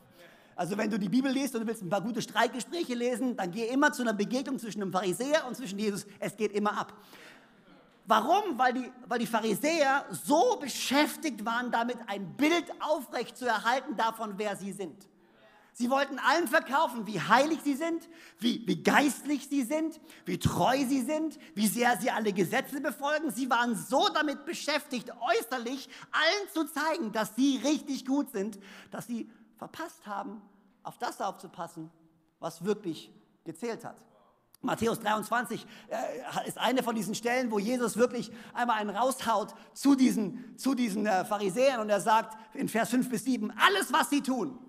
Also 0.55 0.77
wenn 0.77 0.89
du 0.89 1.00
die 1.00 1.10
Bibel 1.10 1.31
liest 1.31 1.55
und 1.55 1.62
du 1.62 1.67
willst 1.67 1.81
ein 1.81 1.89
paar 1.89 2.01
gute 2.01 2.22
Streitgespräche 2.22 2.93
lesen, 2.93 3.36
dann 3.36 3.51
geh 3.51 3.65
immer 3.67 3.91
zu 3.93 4.03
einer 4.03 4.13
Begegnung 4.13 4.60
zwischen 4.60 4.81
einem 4.81 4.91
Pharisäer 4.91 5.48
und 5.48 5.55
zwischen 5.55 5.79
Jesus. 5.79 6.05
Es 6.20 6.36
geht 6.36 6.51
immer 6.51 6.77
ab. 6.77 6.93
Warum? 8.12 8.60
Weil 8.60 8.74
die, 8.74 8.91
weil 9.08 9.20
die 9.20 9.25
Pharisäer 9.25 10.06
so 10.12 10.58
beschäftigt 10.60 11.46
waren, 11.46 11.72
damit 11.72 11.98
ein 12.08 12.36
Bild 12.36 12.70
aufrecht 12.82 13.38
zu 13.38 13.46
erhalten 13.46 13.96
davon, 13.96 14.34
wer 14.36 14.58
sie 14.58 14.74
sind. 14.74 15.08
Sie 15.72 15.89
wollten 15.89 16.20
allen 16.20 16.46
verkaufen, 16.50 17.08
wie 17.08 17.22
heilig 17.22 17.62
sie 17.63 17.74
sind, 17.74 18.10
wie, 18.38 18.68
wie 18.68 18.84
geistlich 18.84 19.48
sie 19.48 19.63
sind, 19.63 20.01
wie 20.25 20.38
treu 20.38 20.77
sie 20.86 21.00
sind, 21.00 21.39
wie 21.56 21.68
sehr 21.68 21.98
sie 22.01 22.12
alle 22.12 22.34
Gesetze 22.34 22.82
befolgen. 22.82 23.32
Sie 23.32 23.50
waren 23.50 23.77
so 23.77 24.10
damit 24.10 24.44
beschäftigt, 24.44 25.10
äußerlich 25.12 25.88
allen 26.12 26.50
zu 26.53 26.65
zeigen, 26.65 27.13
dass 27.13 27.34
sie 27.38 27.62
richtig 27.63 28.06
gut 28.06 28.30
sind, 28.32 28.60
dass 28.91 29.08
sie 29.08 29.32
verpasst 29.58 30.06
haben, 30.06 30.41
auf 30.84 30.98
das 30.98 31.22
aufzupassen, 31.22 31.89
was 32.41 32.65
wirklich 32.65 33.10
gezählt 33.46 33.86
hat. 33.86 34.03
Matthäus 34.62 35.00
23 35.00 35.65
äh, 35.89 36.48
ist 36.48 36.58
eine 36.58 36.84
von 36.84 36.96
diesen 36.96 37.15
Stellen, 37.15 37.50
wo 37.50 37.58
Jesus 37.58 37.98
wirklich 37.98 38.32
einmal 38.53 38.77
einen 38.77 38.91
raushaut 38.91 39.56
zu 39.74 39.96
diesen, 39.96 40.56
zu 40.58 40.75
diesen 40.75 41.06
äh, 41.06 41.25
Pharisäern 41.25 41.82
und 41.82 41.89
er 41.89 42.00
sagt 42.00 42.38
in 42.53 42.70
Vers 42.70 42.89
5 42.89 43.10
bis 43.10 43.24
7, 43.24 43.51
alles 43.58 43.91
was 43.91 44.10
sie 44.10 44.22
tun, 44.22 44.60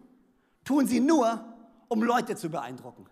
tun 0.65 0.87
sie 0.87 1.01
nur, 1.01 1.45
um 1.89 2.03
Leute 2.03 2.37
zu 2.37 2.49
beeindrucken. 2.49 3.07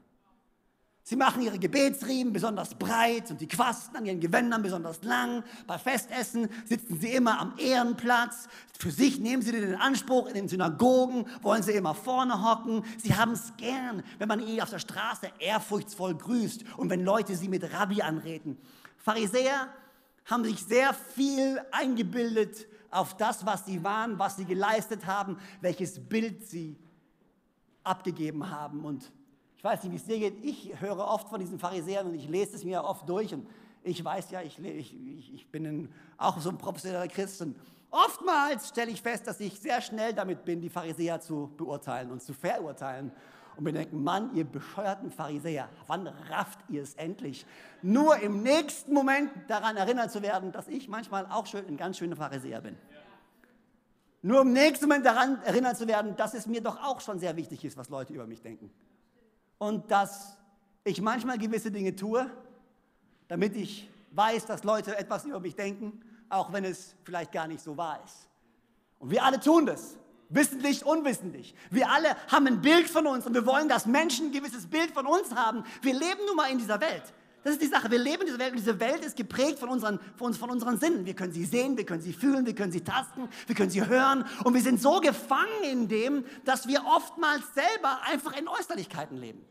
Sie 1.10 1.16
machen 1.16 1.42
ihre 1.42 1.58
Gebetsriemen 1.58 2.32
besonders 2.32 2.72
breit 2.76 3.32
und 3.32 3.40
die 3.40 3.48
Quasten 3.48 3.96
an 3.96 4.06
ihren 4.06 4.20
Gewändern 4.20 4.62
besonders 4.62 5.02
lang. 5.02 5.42
Bei 5.66 5.76
Festessen 5.76 6.48
sitzen 6.66 7.00
sie 7.00 7.08
immer 7.08 7.40
am 7.40 7.54
Ehrenplatz. 7.58 8.46
Für 8.78 8.92
sich 8.92 9.18
nehmen 9.18 9.42
sie 9.42 9.50
den 9.50 9.74
Anspruch, 9.74 10.28
in 10.28 10.34
den 10.34 10.46
Synagogen 10.48 11.26
wollen 11.42 11.64
sie 11.64 11.72
immer 11.72 11.96
vorne 11.96 12.48
hocken. 12.48 12.84
Sie 13.02 13.12
haben 13.12 13.32
es 13.32 13.52
gern, 13.56 14.04
wenn 14.20 14.28
man 14.28 14.38
ihnen 14.38 14.60
auf 14.60 14.70
der 14.70 14.78
Straße 14.78 15.32
ehrfurchtsvoll 15.40 16.14
grüßt 16.14 16.64
und 16.76 16.90
wenn 16.90 17.04
Leute 17.04 17.34
sie 17.34 17.48
mit 17.48 17.72
Rabbi 17.72 18.02
anreden. 18.02 18.56
Pharisäer 18.96 19.66
haben 20.26 20.44
sich 20.44 20.64
sehr 20.64 20.94
viel 20.94 21.60
eingebildet 21.72 22.68
auf 22.92 23.16
das, 23.16 23.44
was 23.44 23.66
sie 23.66 23.82
waren, 23.82 24.16
was 24.20 24.36
sie 24.36 24.44
geleistet 24.44 25.06
haben, 25.06 25.38
welches 25.60 25.98
Bild 25.98 26.48
sie 26.48 26.76
abgegeben 27.82 28.48
haben 28.48 28.84
und 28.84 29.10
ich 29.60 29.64
weiß 29.64 29.82
nicht, 29.82 29.92
wie 29.92 29.96
es 29.96 30.04
dir 30.06 30.18
geht. 30.18 30.42
Ich 30.42 30.80
höre 30.80 31.06
oft 31.06 31.28
von 31.28 31.38
diesen 31.38 31.58
Pharisäern 31.58 32.06
und 32.06 32.14
ich 32.14 32.26
lese 32.26 32.56
es 32.56 32.64
mir 32.64 32.82
oft 32.82 33.06
durch. 33.06 33.34
Und 33.34 33.46
ich 33.82 34.02
weiß 34.02 34.30
ja, 34.30 34.40
ich, 34.40 34.58
ich, 34.58 35.34
ich 35.34 35.50
bin 35.50 35.66
ein, 35.66 35.92
auch 36.16 36.40
so 36.40 36.48
ein 36.48 36.56
professioneller 36.56 37.06
Christ. 37.08 37.42
Und 37.42 37.56
oftmals 37.90 38.70
stelle 38.70 38.90
ich 38.90 39.02
fest, 39.02 39.26
dass 39.26 39.38
ich 39.38 39.60
sehr 39.60 39.82
schnell 39.82 40.14
damit 40.14 40.46
bin, 40.46 40.62
die 40.62 40.70
Pharisäer 40.70 41.20
zu 41.20 41.50
beurteilen 41.58 42.10
und 42.10 42.22
zu 42.22 42.32
verurteilen. 42.32 43.12
Und 43.54 43.64
mir 43.64 43.74
denken, 43.74 44.02
Mann, 44.02 44.34
ihr 44.34 44.44
bescheuerten 44.44 45.10
Pharisäer, 45.10 45.68
wann 45.86 46.06
rafft 46.06 46.60
ihr 46.70 46.80
es 46.80 46.94
endlich? 46.94 47.44
Nur 47.82 48.16
im 48.16 48.42
nächsten 48.42 48.94
Moment 48.94 49.30
daran 49.48 49.76
erinnert 49.76 50.10
zu 50.10 50.22
werden, 50.22 50.52
dass 50.52 50.68
ich 50.68 50.88
manchmal 50.88 51.26
auch 51.26 51.44
schön, 51.44 51.66
ein 51.66 51.76
ganz 51.76 51.98
schöner 51.98 52.16
Pharisäer 52.16 52.62
bin. 52.62 52.78
Nur 54.22 54.40
im 54.40 54.54
nächsten 54.54 54.86
Moment 54.86 55.04
daran 55.04 55.42
erinnert 55.42 55.76
zu 55.76 55.86
werden, 55.86 56.16
dass 56.16 56.32
es 56.32 56.46
mir 56.46 56.62
doch 56.62 56.82
auch 56.82 57.02
schon 57.02 57.18
sehr 57.18 57.36
wichtig 57.36 57.62
ist, 57.66 57.76
was 57.76 57.90
Leute 57.90 58.14
über 58.14 58.26
mich 58.26 58.40
denken 58.40 58.70
und 59.60 59.90
dass 59.90 60.38
ich 60.84 61.02
manchmal 61.02 61.38
gewisse 61.38 61.70
Dinge 61.70 61.94
tue, 61.94 62.28
damit 63.28 63.54
ich 63.54 63.88
weiß, 64.12 64.46
dass 64.46 64.64
Leute 64.64 64.96
etwas 64.96 65.26
über 65.26 65.38
mich 65.38 65.54
denken, 65.54 66.00
auch 66.30 66.52
wenn 66.52 66.64
es 66.64 66.96
vielleicht 67.04 67.30
gar 67.30 67.46
nicht 67.46 67.62
so 67.62 67.76
wahr 67.76 68.00
ist. 68.04 68.26
Und 68.98 69.10
wir 69.10 69.22
alle 69.22 69.38
tun 69.38 69.66
das, 69.66 69.96
wissentlich, 70.30 70.84
unwissentlich. 70.84 71.54
Wir 71.70 71.90
alle 71.90 72.16
haben 72.28 72.46
ein 72.46 72.62
Bild 72.62 72.88
von 72.88 73.06
uns 73.06 73.26
und 73.26 73.34
wir 73.34 73.44
wollen, 73.44 73.68
dass 73.68 73.84
Menschen 73.84 74.28
ein 74.28 74.32
gewisses 74.32 74.66
Bild 74.66 74.92
von 74.92 75.06
uns 75.06 75.34
haben. 75.34 75.62
Wir 75.82 75.92
leben 75.92 76.24
nun 76.26 76.36
mal 76.36 76.50
in 76.50 76.58
dieser 76.58 76.80
Welt. 76.80 77.12
Das 77.42 77.54
ist 77.54 77.62
die 77.62 77.66
Sache. 77.66 77.90
Wir 77.90 77.98
leben 77.98 78.20
in 78.22 78.26
dieser 78.26 78.38
Welt 78.38 78.50
und 78.50 78.58
diese 78.58 78.78
Welt 78.80 79.04
ist 79.04 79.16
geprägt 79.16 79.58
von 79.58 79.70
unseren, 79.70 79.98
von, 80.16 80.28
uns, 80.28 80.36
von 80.36 80.50
unseren 80.50 80.78
Sinnen. 80.78 81.06
Wir 81.06 81.14
können 81.14 81.32
sie 81.32 81.44
sehen, 81.44 81.76
wir 81.76 81.86
können 81.86 82.02
sie 82.02 82.12
fühlen, 82.12 82.44
wir 82.44 82.54
können 82.54 82.72
sie 82.72 82.82
tasten, 82.82 83.28
wir 83.46 83.54
können 83.54 83.70
sie 83.70 83.86
hören. 83.86 84.24
Und 84.44 84.54
wir 84.54 84.60
sind 84.60 84.80
so 84.80 85.00
gefangen 85.00 85.64
in 85.70 85.88
dem, 85.88 86.24
dass 86.44 86.68
wir 86.68 86.84
oftmals 86.84 87.42
selber 87.54 88.00
einfach 88.02 88.36
in 88.36 88.46
Äußerlichkeiten 88.46 89.16
leben 89.16 89.44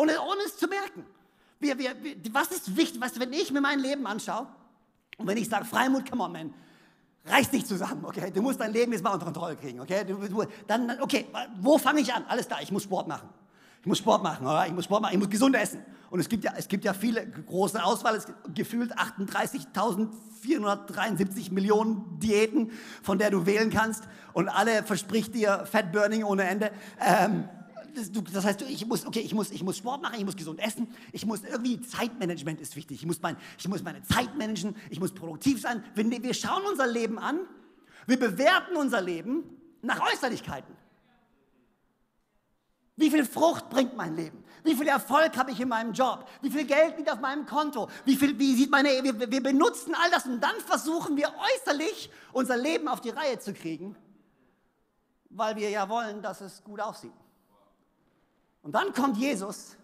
ohne, 0.00 0.20
ohne 0.20 0.42
es 0.46 0.56
zu 0.56 0.66
merken. 0.66 1.04
Wir, 1.58 1.78
wir, 1.78 1.94
was 2.32 2.50
ist 2.50 2.76
wichtig? 2.76 3.00
Du, 3.00 3.20
wenn 3.20 3.32
ich 3.32 3.52
mir 3.52 3.60
mein 3.60 3.80
Leben 3.80 4.06
anschaue 4.06 4.46
und 5.18 5.26
wenn 5.26 5.36
ich 5.36 5.48
sage, 5.48 5.66
Freimut, 5.66 6.08
come 6.08 6.22
on, 6.22 6.32
man, 6.32 6.54
reiß 7.26 7.50
dich 7.50 7.66
zusammen, 7.66 8.04
okay? 8.06 8.30
Du 8.30 8.40
musst 8.40 8.60
dein 8.60 8.72
Leben 8.72 8.92
jetzt 8.92 9.04
mal 9.04 9.12
unter 9.12 9.26
Kontrolle 9.26 9.56
kriegen, 9.56 9.80
okay? 9.80 10.04
Du, 10.04 10.16
du, 10.16 10.44
dann, 10.66 10.98
okay, 11.00 11.26
wo 11.60 11.76
fange 11.76 12.00
ich 12.00 12.12
an? 12.12 12.24
Alles 12.28 12.46
klar, 12.46 12.62
ich 12.62 12.72
muss 12.72 12.84
Sport 12.84 13.08
machen. 13.08 13.28
Ich 13.80 13.86
muss 13.86 13.98
Sport 13.98 14.22
machen, 14.22 14.46
oder? 14.46 14.66
ich 14.66 14.72
muss 14.72 14.84
Sport 14.84 15.02
machen, 15.02 15.14
ich 15.14 15.18
muss 15.18 15.30
gesund 15.30 15.56
essen. 15.56 15.82
Und 16.10 16.20
es 16.20 16.28
gibt 16.28 16.44
ja, 16.44 16.52
es 16.56 16.68
gibt 16.68 16.84
ja 16.84 16.92
viele 16.92 17.26
große 17.26 17.82
Auswahl, 17.82 18.14
es 18.16 18.26
gibt 18.26 18.54
gefühlt 18.54 18.94
38.473 18.98 21.50
Millionen 21.52 22.18
Diäten, 22.18 22.70
von 23.02 23.16
der 23.18 23.30
du 23.30 23.46
wählen 23.46 23.70
kannst. 23.70 24.04
Und 24.32 24.48
alle 24.48 24.82
verspricht 24.82 25.34
dir 25.34 25.66
Fat 25.70 25.92
Burning 25.92 26.24
ohne 26.24 26.44
Ende. 26.44 26.70
Ähm, 27.00 27.48
das, 27.94 28.10
das, 28.32 28.44
heißt, 28.44 28.62
ich 28.62 28.86
muss, 28.86 29.06
okay, 29.06 29.20
ich 29.20 29.34
muss, 29.34 29.50
ich 29.50 29.62
muss 29.62 29.78
Sport 29.78 30.02
machen, 30.02 30.16
ich 30.18 30.24
muss 30.24 30.36
gesund 30.36 30.60
essen, 30.60 30.88
ich 31.12 31.26
muss 31.26 31.42
irgendwie, 31.42 31.80
Zeitmanagement 31.80 32.60
ist 32.60 32.76
wichtig. 32.76 33.00
Ich 33.00 33.06
muss, 33.06 33.20
mein, 33.22 33.36
ich 33.58 33.68
muss 33.68 33.82
meine 33.82 34.02
Zeit 34.02 34.36
managen, 34.36 34.76
ich 34.90 35.00
muss 35.00 35.12
produktiv 35.12 35.60
sein. 35.60 35.82
Wir, 35.94 36.22
wir 36.22 36.34
schauen 36.34 36.62
unser 36.70 36.86
Leben 36.86 37.18
an, 37.18 37.40
wir 38.06 38.18
bewerten 38.18 38.76
unser 38.76 39.00
Leben 39.00 39.42
nach 39.82 40.00
Äußerlichkeiten. 40.12 40.74
Wie 42.96 43.10
viel 43.10 43.24
Frucht 43.24 43.70
bringt 43.70 43.96
mein 43.96 44.14
Leben? 44.14 44.44
Wie 44.62 44.74
viel 44.74 44.88
Erfolg 44.88 45.36
habe 45.36 45.50
ich 45.52 45.60
in 45.60 45.68
meinem 45.68 45.92
Job? 45.92 46.28
Wie 46.42 46.50
viel 46.50 46.66
Geld 46.66 46.98
liegt 46.98 47.10
auf 47.10 47.20
meinem 47.20 47.46
Konto? 47.46 47.88
Wie, 48.04 48.16
viel, 48.16 48.38
wie 48.38 48.54
sieht 48.54 48.70
meine, 48.70 48.88
wir, 49.02 49.30
wir 49.30 49.42
benutzen 49.42 49.94
all 49.94 50.10
das 50.10 50.26
und 50.26 50.40
dann 50.40 50.56
versuchen 50.60 51.16
wir 51.16 51.32
äußerlich 51.54 52.10
unser 52.32 52.56
Leben 52.56 52.88
auf 52.88 53.00
die 53.00 53.10
Reihe 53.10 53.38
zu 53.38 53.54
kriegen, 53.54 53.96
weil 55.30 55.56
wir 55.56 55.70
ja 55.70 55.88
wollen, 55.88 56.20
dass 56.20 56.40
es 56.40 56.62
gut 56.62 56.80
aussieht. 56.80 57.12
Und 58.62 58.74
dann 58.74 58.92
kommt 58.92 59.16
Jesus 59.16 59.76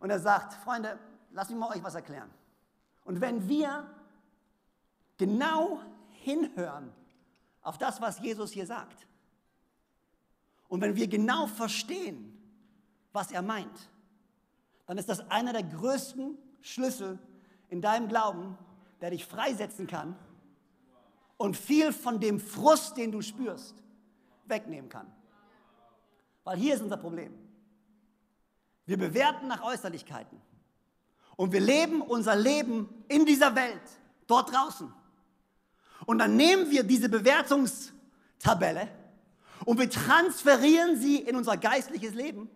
und 0.00 0.10
er 0.10 0.18
sagt, 0.18 0.54
Freunde, 0.54 0.98
lasst 1.30 1.50
mich 1.50 1.58
mal 1.58 1.70
euch 1.70 1.82
was 1.82 1.94
erklären. 1.94 2.30
Und 3.04 3.20
wenn 3.20 3.48
wir 3.48 3.86
genau 5.16 5.80
hinhören 6.10 6.92
auf 7.62 7.78
das, 7.78 8.00
was 8.00 8.18
Jesus 8.18 8.50
hier 8.50 8.66
sagt, 8.66 9.06
und 10.74 10.80
wenn 10.80 10.96
wir 10.96 11.06
genau 11.06 11.46
verstehen, 11.46 12.36
was 13.12 13.30
er 13.30 13.42
meint, 13.42 13.88
dann 14.86 14.98
ist 14.98 15.08
das 15.08 15.20
einer 15.30 15.52
der 15.52 15.62
größten 15.62 16.36
Schlüssel 16.62 17.20
in 17.68 17.80
deinem 17.80 18.08
Glauben, 18.08 18.58
der 19.00 19.10
dich 19.10 19.24
freisetzen 19.24 19.86
kann 19.86 20.16
und 21.36 21.56
viel 21.56 21.92
von 21.92 22.18
dem 22.18 22.40
Frust, 22.40 22.96
den 22.96 23.12
du 23.12 23.22
spürst, 23.22 23.84
wegnehmen 24.46 24.88
kann. 24.88 25.06
Weil 26.42 26.56
hier 26.56 26.74
ist 26.74 26.82
unser 26.82 26.96
Problem. 26.96 27.32
Wir 28.84 28.98
bewerten 28.98 29.46
nach 29.46 29.62
Äußerlichkeiten. 29.62 30.40
Und 31.36 31.52
wir 31.52 31.60
leben 31.60 32.02
unser 32.02 32.34
Leben 32.34 32.88
in 33.06 33.24
dieser 33.24 33.54
Welt, 33.54 33.80
dort 34.26 34.52
draußen. 34.52 34.92
Und 36.04 36.18
dann 36.18 36.34
nehmen 36.34 36.68
wir 36.72 36.82
diese 36.82 37.08
Bewertungstabelle 37.08 39.03
und 39.64 39.78
wir 39.78 39.90
transferieren 39.90 40.98
sie 41.00 41.18
in 41.18 41.36
unser 41.36 41.56
geistliches 41.56 42.14
Leben. 42.14 42.50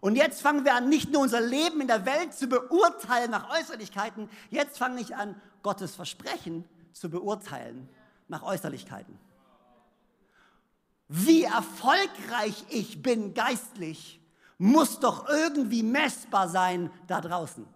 Und 0.00 0.16
jetzt 0.16 0.40
fangen 0.40 0.64
wir 0.64 0.74
an, 0.74 0.88
nicht 0.88 1.12
nur 1.12 1.22
unser 1.22 1.40
Leben 1.40 1.80
in 1.80 1.86
der 1.86 2.06
Welt 2.06 2.32
zu 2.32 2.46
beurteilen 2.46 3.30
nach 3.30 3.50
Äußerlichkeiten, 3.50 4.30
jetzt 4.48 4.78
fange 4.78 5.00
ich 5.00 5.14
an, 5.14 5.40
Gottes 5.62 5.94
Versprechen 5.94 6.64
zu 6.92 7.10
beurteilen 7.10 7.88
nach 8.28 8.42
Äußerlichkeiten. 8.42 9.18
Wie 11.08 11.42
erfolgreich 11.42 12.64
ich 12.70 13.02
bin 13.02 13.34
geistlich, 13.34 14.20
muss 14.56 15.00
doch 15.00 15.28
irgendwie 15.28 15.82
messbar 15.82 16.48
sein 16.48 16.90
da 17.06 17.20
draußen. 17.20 17.66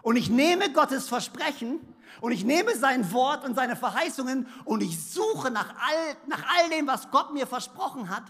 Und 0.00 0.16
ich 0.16 0.30
nehme 0.30 0.72
Gottes 0.72 1.08
Versprechen 1.08 1.80
und 2.20 2.32
ich 2.32 2.44
nehme 2.44 2.76
sein 2.76 3.12
Wort 3.12 3.44
und 3.44 3.54
seine 3.54 3.76
Verheißungen 3.76 4.46
und 4.64 4.82
ich 4.82 5.12
suche 5.12 5.50
nach 5.50 5.74
all, 5.76 6.16
nach 6.26 6.44
all 6.56 6.70
dem, 6.70 6.86
was 6.86 7.10
Gott 7.10 7.32
mir 7.32 7.46
versprochen 7.46 8.10
hat, 8.10 8.24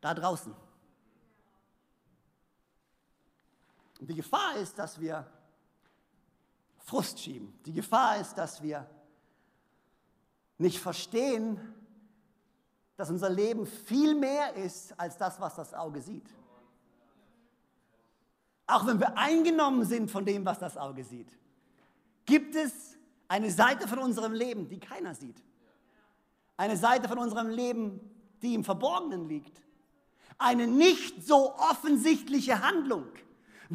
da 0.00 0.14
draußen. 0.14 0.54
Und 4.00 4.10
die 4.10 4.14
Gefahr 4.14 4.56
ist, 4.56 4.78
dass 4.78 5.00
wir 5.00 5.26
Frust 6.78 7.18
schieben. 7.18 7.58
Die 7.64 7.72
Gefahr 7.72 8.18
ist, 8.18 8.34
dass 8.34 8.62
wir 8.62 8.86
nicht 10.58 10.78
verstehen, 10.78 11.58
dass 12.96 13.10
unser 13.10 13.30
Leben 13.30 13.66
viel 13.66 14.14
mehr 14.14 14.54
ist 14.54 14.98
als 14.98 15.16
das, 15.16 15.40
was 15.40 15.54
das 15.54 15.74
Auge 15.74 16.00
sieht. 16.00 16.28
Auch 18.66 18.86
wenn 18.86 18.98
wir 19.00 19.16
eingenommen 19.18 19.84
sind 19.84 20.10
von 20.10 20.24
dem, 20.24 20.44
was 20.44 20.58
das 20.58 20.76
Auge 20.76 21.04
sieht, 21.04 21.28
gibt 22.24 22.54
es 22.54 22.96
eine 23.34 23.50
Seite 23.50 23.88
von 23.88 23.98
unserem 23.98 24.32
Leben, 24.32 24.68
die 24.68 24.78
keiner 24.78 25.12
sieht. 25.12 25.42
Eine 26.56 26.76
Seite 26.76 27.08
von 27.08 27.18
unserem 27.18 27.48
Leben, 27.48 27.98
die 28.42 28.54
im 28.54 28.62
Verborgenen 28.62 29.28
liegt. 29.28 29.60
Eine 30.38 30.68
nicht 30.68 31.26
so 31.26 31.52
offensichtliche 31.56 32.62
Handlung 32.62 33.06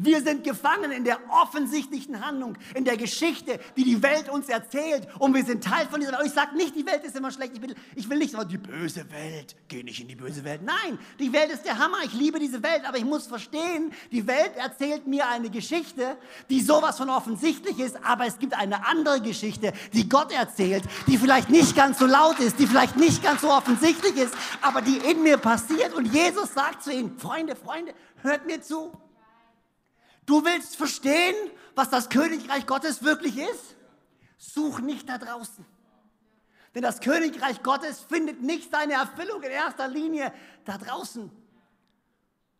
wir 0.04 0.22
sind 0.22 0.44
gefangen 0.44 0.90
in 0.92 1.04
der 1.04 1.18
offensichtlichen 1.30 2.24
Handlung, 2.24 2.56
in 2.74 2.84
der 2.84 2.96
Geschichte, 2.96 3.60
die 3.76 3.84
die 3.84 4.02
Welt 4.02 4.28
uns 4.28 4.48
erzählt. 4.48 5.06
Und 5.18 5.34
wir 5.34 5.44
sind 5.44 5.62
Teil 5.62 5.86
von 5.88 6.00
dieser 6.00 6.12
Welt. 6.12 6.26
Ich 6.26 6.32
sage 6.32 6.56
nicht, 6.56 6.74
die 6.74 6.86
Welt 6.86 7.04
ist 7.04 7.16
immer 7.16 7.30
schlecht. 7.30 7.52
Ich 7.54 7.62
will, 7.62 7.74
ich 7.94 8.08
will 8.08 8.18
nicht 8.18 8.32
sagen, 8.32 8.48
die 8.48 8.58
böse 8.58 9.10
Welt. 9.10 9.56
Geh 9.68 9.82
nicht 9.82 10.00
in 10.00 10.08
die 10.08 10.16
böse 10.16 10.44
Welt. 10.44 10.62
Nein, 10.64 10.98
die 11.18 11.32
Welt 11.32 11.50
ist 11.50 11.64
der 11.64 11.78
Hammer. 11.78 11.98
Ich 12.04 12.12
liebe 12.12 12.38
diese 12.38 12.62
Welt. 12.62 12.82
Aber 12.86 12.98
ich 12.98 13.04
muss 13.04 13.26
verstehen, 13.26 13.92
die 14.10 14.26
Welt 14.26 14.56
erzählt 14.56 15.06
mir 15.06 15.28
eine 15.28 15.50
Geschichte, 15.50 16.16
die 16.48 16.60
sowas 16.60 16.96
von 16.96 17.10
offensichtlich 17.10 17.78
ist. 17.78 17.96
Aber 18.04 18.26
es 18.26 18.38
gibt 18.38 18.54
eine 18.54 18.86
andere 18.86 19.20
Geschichte, 19.20 19.72
die 19.92 20.08
Gott 20.08 20.32
erzählt, 20.32 20.84
die 21.06 21.18
vielleicht 21.18 21.50
nicht 21.50 21.76
ganz 21.76 21.98
so 21.98 22.06
laut 22.06 22.38
ist, 22.40 22.58
die 22.58 22.66
vielleicht 22.66 22.96
nicht 22.96 23.22
ganz 23.22 23.42
so 23.42 23.50
offensichtlich 23.50 24.16
ist, 24.16 24.34
aber 24.62 24.80
die 24.82 24.96
in 24.96 25.22
mir 25.22 25.36
passiert. 25.36 25.94
Und 25.94 26.06
Jesus 26.12 26.54
sagt 26.54 26.82
zu 26.82 26.92
ihnen, 26.92 27.18
Freunde, 27.18 27.56
Freunde, 27.56 27.94
hört 28.22 28.46
mir 28.46 28.60
zu. 28.60 28.92
Du 30.30 30.44
willst 30.44 30.76
verstehen, 30.76 31.34
was 31.74 31.90
das 31.90 32.08
Königreich 32.08 32.64
Gottes 32.64 33.02
wirklich 33.02 33.36
ist? 33.36 33.74
Such 34.38 34.78
nicht 34.78 35.08
da 35.08 35.18
draußen. 35.18 35.66
Denn 36.72 36.82
das 36.82 37.00
Königreich 37.00 37.64
Gottes 37.64 37.98
findet 37.98 38.40
nicht 38.40 38.70
seine 38.70 38.92
Erfüllung 38.92 39.42
in 39.42 39.50
erster 39.50 39.88
Linie 39.88 40.32
da 40.64 40.78
draußen, 40.78 41.32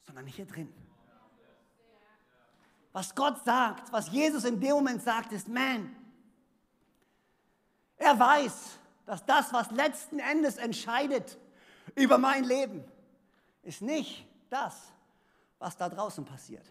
sondern 0.05 0.27
hier 0.27 0.47
drin. 0.47 0.75
Was 2.91 3.15
Gott 3.15 3.45
sagt, 3.45 3.93
was 3.93 4.11
Jesus 4.11 4.43
in 4.43 4.61
dem 4.61 4.73
Moment 4.73 5.01
sagt, 5.01 5.31
ist, 5.31 5.47
man, 5.47 5.95
er 7.99 8.19
weiß, 8.19 8.81
dass 9.07 9.25
das, 9.25 9.53
was 9.53 9.71
letzten 9.71 10.19
Endes 10.19 10.57
entscheidet 10.57 11.39
über 11.95 12.19
mein 12.19 12.43
Leben, 12.43 12.83
ist 13.63 13.81
nicht 13.81 14.27
das, 14.49 14.75
was 15.61 15.77
da 15.77 15.89
draußen 15.89 16.25
passiert 16.25 16.67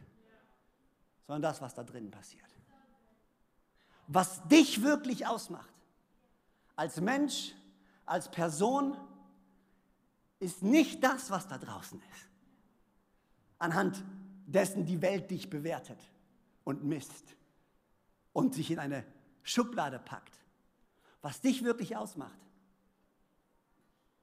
sondern 1.30 1.44
das, 1.44 1.62
was 1.62 1.76
da 1.76 1.84
drinnen 1.84 2.10
passiert. 2.10 2.50
Was 4.08 4.42
dich 4.48 4.82
wirklich 4.82 5.28
ausmacht, 5.28 5.72
als 6.76 7.00
Mensch, 7.00 7.54
als 8.08 8.32
Person, 8.32 8.98
ist 10.40 10.64
nicht 10.64 11.04
das, 11.04 11.30
was 11.30 11.48
da 11.48 11.60
draußen 11.60 12.02
ist. 12.02 12.30
Anhand 13.60 14.04
dessen 14.48 14.88
die 14.88 15.04
Welt 15.04 15.30
dich 15.30 15.52
bewertet 15.52 16.00
und 16.64 16.84
misst 16.84 17.36
und 18.34 18.56
sich 18.56 18.72
in 18.72 18.80
eine 18.80 19.06
Schublade 19.44 20.00
packt. 20.00 20.34
Was 21.22 21.42
dich 21.42 21.64
wirklich 21.64 21.96
ausmacht, 21.96 22.40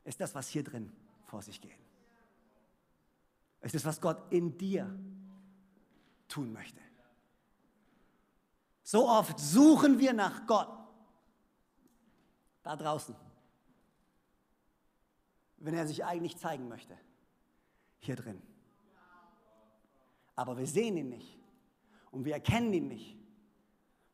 ist 0.03 0.21
das, 0.21 0.35
was 0.35 0.49
hier 0.49 0.65
drin 0.65 0.91
vor 1.27 1.41
sich 1.41 1.61
geht. 1.61 1.79
Es 3.61 3.75
ist, 3.75 3.85
was 3.85 4.01
Gott 4.01 4.21
in 4.33 4.59
dir 4.59 4.93
tun 6.27 6.53
möchte. 6.53 6.86
So 8.87 9.09
oft 9.09 9.41
suchen 9.41 9.99
wir 9.99 10.13
nach 10.13 10.47
Gott. 10.47 10.69
Da 12.63 12.77
draußen, 12.77 13.17
wenn 15.57 15.75
er 15.75 15.89
sich 15.89 16.05
eigentlich 16.05 16.37
zeigen 16.37 16.69
möchte, 16.69 16.97
hier 17.99 18.15
drin. 18.15 18.41
Aber 20.37 20.57
wir 20.57 20.69
sehen 20.69 20.97
ihn 20.97 21.09
nicht. 21.09 21.37
Und 22.13 22.25
wir 22.25 22.35
erkennen 22.35 22.73
ihn 22.73 22.87
nicht, 22.87 23.19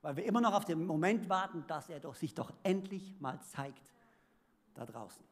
weil 0.00 0.16
wir 0.16 0.24
immer 0.24 0.40
noch 0.40 0.54
auf 0.54 0.64
den 0.64 0.86
Moment 0.86 1.28
warten, 1.28 1.66
dass 1.66 1.90
er 1.90 2.00
doch 2.00 2.14
sich 2.14 2.32
doch 2.32 2.50
endlich 2.62 3.14
mal 3.20 3.38
zeigt. 3.42 3.92
Da 4.72 4.86
draußen. 4.86 5.22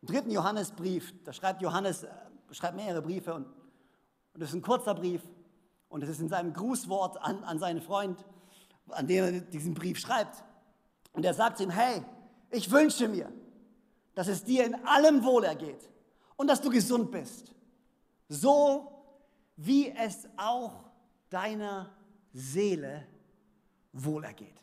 Im 0.00 0.08
dritten 0.08 0.32
Johannesbrief, 0.32 1.14
da 1.22 1.32
schreibt 1.32 1.62
Johannes, 1.62 2.02
äh, 2.02 2.10
schreibt 2.50 2.74
mehrere 2.74 3.00
Briefe 3.00 3.32
und, 3.32 3.46
und 3.46 4.40
das 4.40 4.48
ist 4.48 4.56
ein 4.56 4.62
kurzer 4.62 4.96
Brief, 4.96 5.22
und 5.92 6.02
es 6.02 6.08
ist 6.08 6.20
in 6.20 6.28
seinem 6.30 6.54
Grußwort 6.54 7.20
an, 7.20 7.44
an 7.44 7.58
seinen 7.58 7.82
Freund, 7.82 8.24
an 8.88 9.06
dem 9.06 9.24
er 9.24 9.40
diesen 9.42 9.74
Brief 9.74 9.98
schreibt. 9.98 10.42
Und 11.12 11.22
er 11.24 11.34
sagt 11.34 11.60
ihm, 11.60 11.68
hey, 11.68 12.02
ich 12.50 12.70
wünsche 12.70 13.08
mir, 13.08 13.30
dass 14.14 14.26
es 14.26 14.42
dir 14.42 14.64
in 14.64 14.74
allem 14.86 15.22
wohlergeht 15.22 15.90
und 16.36 16.46
dass 16.46 16.62
du 16.62 16.70
gesund 16.70 17.10
bist. 17.10 17.54
So 18.30 18.90
wie 19.56 19.90
es 19.90 20.26
auch 20.38 20.90
deiner 21.28 21.94
Seele 22.32 23.06
wohlergeht. 23.92 24.56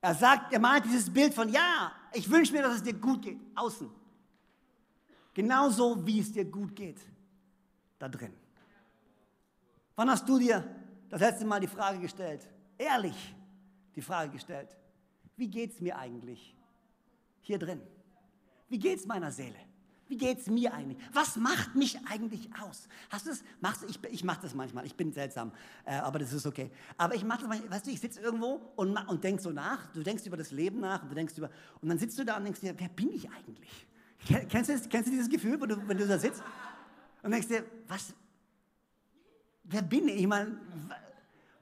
Er 0.00 0.16
sagt, 0.16 0.52
er 0.52 0.58
malt 0.58 0.84
dieses 0.84 1.12
Bild 1.12 1.32
von, 1.32 1.48
ja, 1.48 1.92
ich 2.12 2.28
wünsche 2.28 2.52
mir, 2.52 2.62
dass 2.62 2.74
es 2.74 2.82
dir 2.82 2.94
gut 2.94 3.22
geht, 3.22 3.38
außen. 3.54 3.88
Genauso 5.32 6.04
wie 6.04 6.18
es 6.18 6.32
dir 6.32 6.44
gut 6.44 6.74
geht, 6.74 6.98
da 8.00 8.08
drin. 8.08 8.34
Wann 9.98 10.08
hast 10.10 10.28
du 10.28 10.38
dir 10.38 10.64
das 11.08 11.20
letzte 11.20 11.44
Mal 11.44 11.58
die 11.58 11.66
Frage 11.66 11.98
gestellt, 11.98 12.48
ehrlich 12.78 13.34
die 13.96 14.00
Frage 14.00 14.30
gestellt, 14.30 14.68
wie 15.36 15.48
geht 15.48 15.72
es 15.72 15.80
mir 15.80 15.98
eigentlich 15.98 16.54
hier 17.40 17.58
drin? 17.58 17.82
Wie 18.68 18.78
geht 18.78 19.00
es 19.00 19.06
meiner 19.06 19.32
Seele? 19.32 19.56
Wie 20.06 20.16
geht 20.16 20.38
es 20.38 20.46
mir 20.46 20.72
eigentlich? 20.72 20.98
Was 21.12 21.34
macht 21.34 21.74
mich 21.74 21.98
eigentlich 22.06 22.48
aus? 22.62 22.86
Hast 23.10 23.26
du 23.26 23.32
es? 23.32 23.42
Machst 23.60 23.82
du, 23.82 23.88
ich 23.88 23.98
ich 24.04 24.22
mache 24.22 24.42
das 24.42 24.54
manchmal, 24.54 24.86
ich 24.86 24.94
bin 24.94 25.12
seltsam, 25.12 25.50
äh, 25.84 25.96
aber 25.96 26.20
das 26.20 26.32
ist 26.32 26.46
okay. 26.46 26.70
Aber 26.96 27.16
ich 27.16 27.24
mache 27.24 27.40
das 27.40 27.48
manchmal, 27.48 27.72
weißt 27.72 27.86
du, 27.86 27.90
ich 27.90 27.98
sitze 27.98 28.20
irgendwo 28.20 28.70
und, 28.76 28.96
und 28.96 29.24
denk 29.24 29.40
so 29.40 29.50
nach, 29.50 29.88
du 29.88 30.04
denkst 30.04 30.24
über 30.26 30.36
das 30.36 30.52
Leben 30.52 30.78
nach 30.78 31.02
und 31.02 31.08
du 31.08 31.16
denkst 31.16 31.36
über, 31.36 31.50
und 31.80 31.88
dann 31.88 31.98
sitzt 31.98 32.16
du 32.20 32.24
da 32.24 32.36
und 32.36 32.44
denkst 32.44 32.60
dir, 32.60 32.72
wer 32.78 32.88
bin 32.88 33.10
ich 33.10 33.28
eigentlich? 33.28 33.88
Kennst 34.48 34.70
du, 34.70 34.88
kennst 34.88 35.08
du 35.08 35.10
dieses 35.10 35.28
Gefühl, 35.28 35.60
wenn 35.60 35.68
du, 35.68 35.88
wenn 35.88 35.98
du 35.98 36.06
da 36.06 36.20
sitzt 36.20 36.44
und 37.24 37.32
denkst 37.32 37.48
dir, 37.48 37.64
was, 37.88 38.14
wer 39.68 39.82
bin 39.82 40.08
ich? 40.08 40.16
Ich 40.16 40.26
meine, 40.26 40.58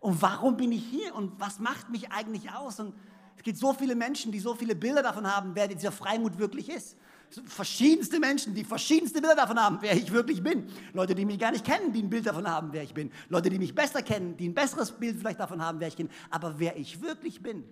und 0.00 0.22
warum 0.22 0.56
bin 0.56 0.72
ich 0.72 0.84
hier 0.84 1.14
und 1.14 1.38
was 1.40 1.58
macht 1.58 1.90
mich 1.90 2.10
eigentlich 2.12 2.50
aus? 2.52 2.80
Und 2.80 2.94
es 3.36 3.42
gibt 3.42 3.58
so 3.58 3.72
viele 3.72 3.94
Menschen, 3.94 4.32
die 4.32 4.40
so 4.40 4.54
viele 4.54 4.74
Bilder 4.74 5.02
davon 5.02 5.26
haben, 5.26 5.54
wer 5.54 5.68
dieser 5.68 5.92
Freimut 5.92 6.38
wirklich 6.38 6.68
ist. 6.68 6.96
Verschiedenste 7.44 8.20
Menschen, 8.20 8.54
die 8.54 8.62
verschiedenste 8.62 9.20
Bilder 9.20 9.34
davon 9.34 9.58
haben, 9.58 9.78
wer 9.80 9.96
ich 9.96 10.12
wirklich 10.12 10.42
bin. 10.42 10.68
Leute, 10.92 11.14
die 11.14 11.24
mich 11.24 11.38
gar 11.38 11.50
nicht 11.50 11.64
kennen, 11.64 11.92
die 11.92 12.02
ein 12.02 12.08
Bild 12.08 12.24
davon 12.24 12.48
haben, 12.48 12.68
wer 12.72 12.84
ich 12.84 12.94
bin. 12.94 13.10
Leute, 13.28 13.50
die 13.50 13.58
mich 13.58 13.74
besser 13.74 14.00
kennen, 14.00 14.36
die 14.36 14.48
ein 14.48 14.54
besseres 14.54 14.92
Bild 14.92 15.18
vielleicht 15.18 15.40
davon 15.40 15.60
haben, 15.60 15.80
wer 15.80 15.88
ich 15.88 15.96
bin. 15.96 16.08
Aber 16.30 16.58
wer 16.58 16.76
ich 16.76 17.02
wirklich 17.02 17.42
bin, 17.42 17.64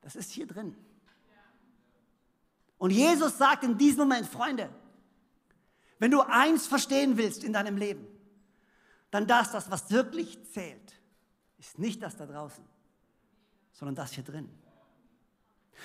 das 0.00 0.16
ist 0.16 0.32
hier 0.32 0.46
drin. 0.46 0.74
Und 2.78 2.90
Jesus 2.90 3.36
sagt 3.36 3.64
in 3.64 3.76
diesem 3.76 4.08
Moment, 4.08 4.26
Freunde, 4.26 4.70
wenn 5.98 6.10
du 6.10 6.22
eins 6.22 6.66
verstehen 6.66 7.16
willst 7.18 7.44
in 7.44 7.52
deinem 7.52 7.76
Leben, 7.76 8.06
dann 9.12 9.26
das, 9.26 9.52
das, 9.52 9.70
was 9.70 9.90
wirklich 9.90 10.42
zählt, 10.50 11.00
ist 11.58 11.78
nicht 11.78 12.02
das 12.02 12.16
da 12.16 12.26
draußen, 12.26 12.64
sondern 13.72 13.94
das 13.94 14.12
hier 14.12 14.24
drin. 14.24 14.48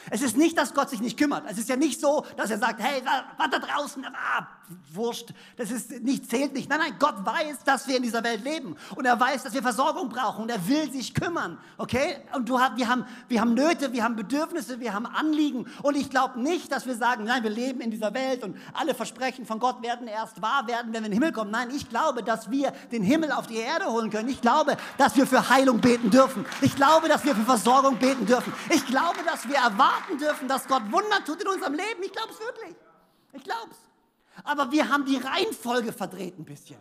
Es 0.10 0.22
ist 0.22 0.38
nicht, 0.38 0.58
dass 0.58 0.74
Gott 0.74 0.90
sich 0.90 1.02
nicht 1.02 1.18
kümmert. 1.18 1.44
Es 1.50 1.58
ist 1.58 1.70
ja 1.70 1.76
nicht 1.76 2.00
so, 2.00 2.26
dass 2.38 2.50
er 2.50 2.60
sagt, 2.60 2.82
hey, 2.82 3.02
was 3.38 3.50
da 3.50 3.60
draußen, 3.60 4.06
ah, 4.06 4.48
wurscht, 4.92 5.34
das 5.56 5.72
ist 5.72 5.92
nicht, 6.02 6.30
zählt 6.30 6.54
nicht. 6.54 6.70
Nein, 6.70 6.80
nein, 6.80 6.96
Gott 7.00 7.26
weiß, 7.26 7.64
dass 7.66 7.88
wir 7.88 7.98
in 7.98 8.04
dieser 8.04 8.24
Welt 8.24 8.44
leben. 8.44 8.76
Und 8.96 9.06
er 9.06 9.20
weiß, 9.20 9.44
dass 9.44 9.54
wir 9.54 9.62
Versorgung 9.62 10.10
brauchen. 10.10 10.44
Und 10.44 10.50
er 10.50 10.66
will 10.68 10.92
sich 10.92 11.14
kümmern. 11.14 11.58
Okay? 11.78 12.18
Und 12.34 12.48
du, 12.50 12.58
wir, 12.76 12.88
haben, 12.88 13.06
wir 13.28 13.42
haben 13.42 13.54
Nöte, 13.54 13.92
wir 13.94 14.04
haben 14.04 14.16
Bedürfnisse, 14.16 14.80
wir 14.80 14.94
haben 14.94 15.06
Anliegen. 15.06 15.68
Und 15.84 15.96
ich 15.96 16.10
glaube 16.10 16.40
nicht, 16.40 16.72
dass 16.72 16.86
wir 16.86 16.96
sagen, 16.96 17.26
nein, 17.26 17.44
wir 17.44 17.50
leben 17.50 17.82
in 17.82 17.92
dieser 17.92 18.14
Welt 18.14 18.44
und 18.44 18.58
alle 18.74 18.94
Versprechen 18.94 19.46
von 19.46 19.60
Gott 19.60 19.82
werden 19.82 20.08
erst 20.08 20.42
wahr 20.42 20.68
werden, 20.68 20.94
wenn 20.94 21.04
wir 21.04 21.08
in 21.08 21.12
den 21.12 21.14
Himmel 21.14 21.32
kommen. 21.32 21.52
Nein, 21.52 21.70
ich 21.76 21.90
glaube, 21.90 22.24
dass 22.24 22.50
wir 22.50 22.72
den 22.92 23.04
Himmel 23.04 23.32
auf 23.32 23.48
die 23.48 23.58
Erde 23.58 23.86
holen 23.86 24.10
können. 24.10 24.30
Ich 24.30 24.42
glaube, 24.42 24.78
dass 24.98 25.16
wir 25.16 25.28
für 25.28 25.50
Heilung 25.50 25.80
beten 25.80 26.10
dürfen. 26.10 26.46
Ich 26.62 26.76
glaube, 26.76 27.08
dass 27.08 27.24
wir 27.24 27.36
für 27.36 27.44
Versorgung 27.44 27.98
beten 27.98 28.26
dürfen. 28.26 28.54
Ich 28.70 28.86
glaube, 28.86 29.20
dass 29.26 29.48
wir 29.48 29.56
erwarten 29.56 29.77
dürfen, 30.20 30.48
dass 30.48 30.68
Gott 30.68 30.92
Wunder 30.92 31.24
tut 31.26 31.42
in 31.42 31.48
unserem 31.48 31.74
Leben. 31.74 32.04
Ich 32.04 32.12
glaube 32.12 32.32
es 32.32 32.40
wirklich. 32.40 32.76
Ich 33.34 33.44
glaube 33.44 33.72
es. 33.72 33.78
Aber 34.44 34.72
wir 34.72 34.90
haben 34.90 35.06
die 35.06 35.18
Reihenfolge 35.18 35.92
verdreht 35.94 36.38
ein 36.38 36.46
bisschen. 36.46 36.80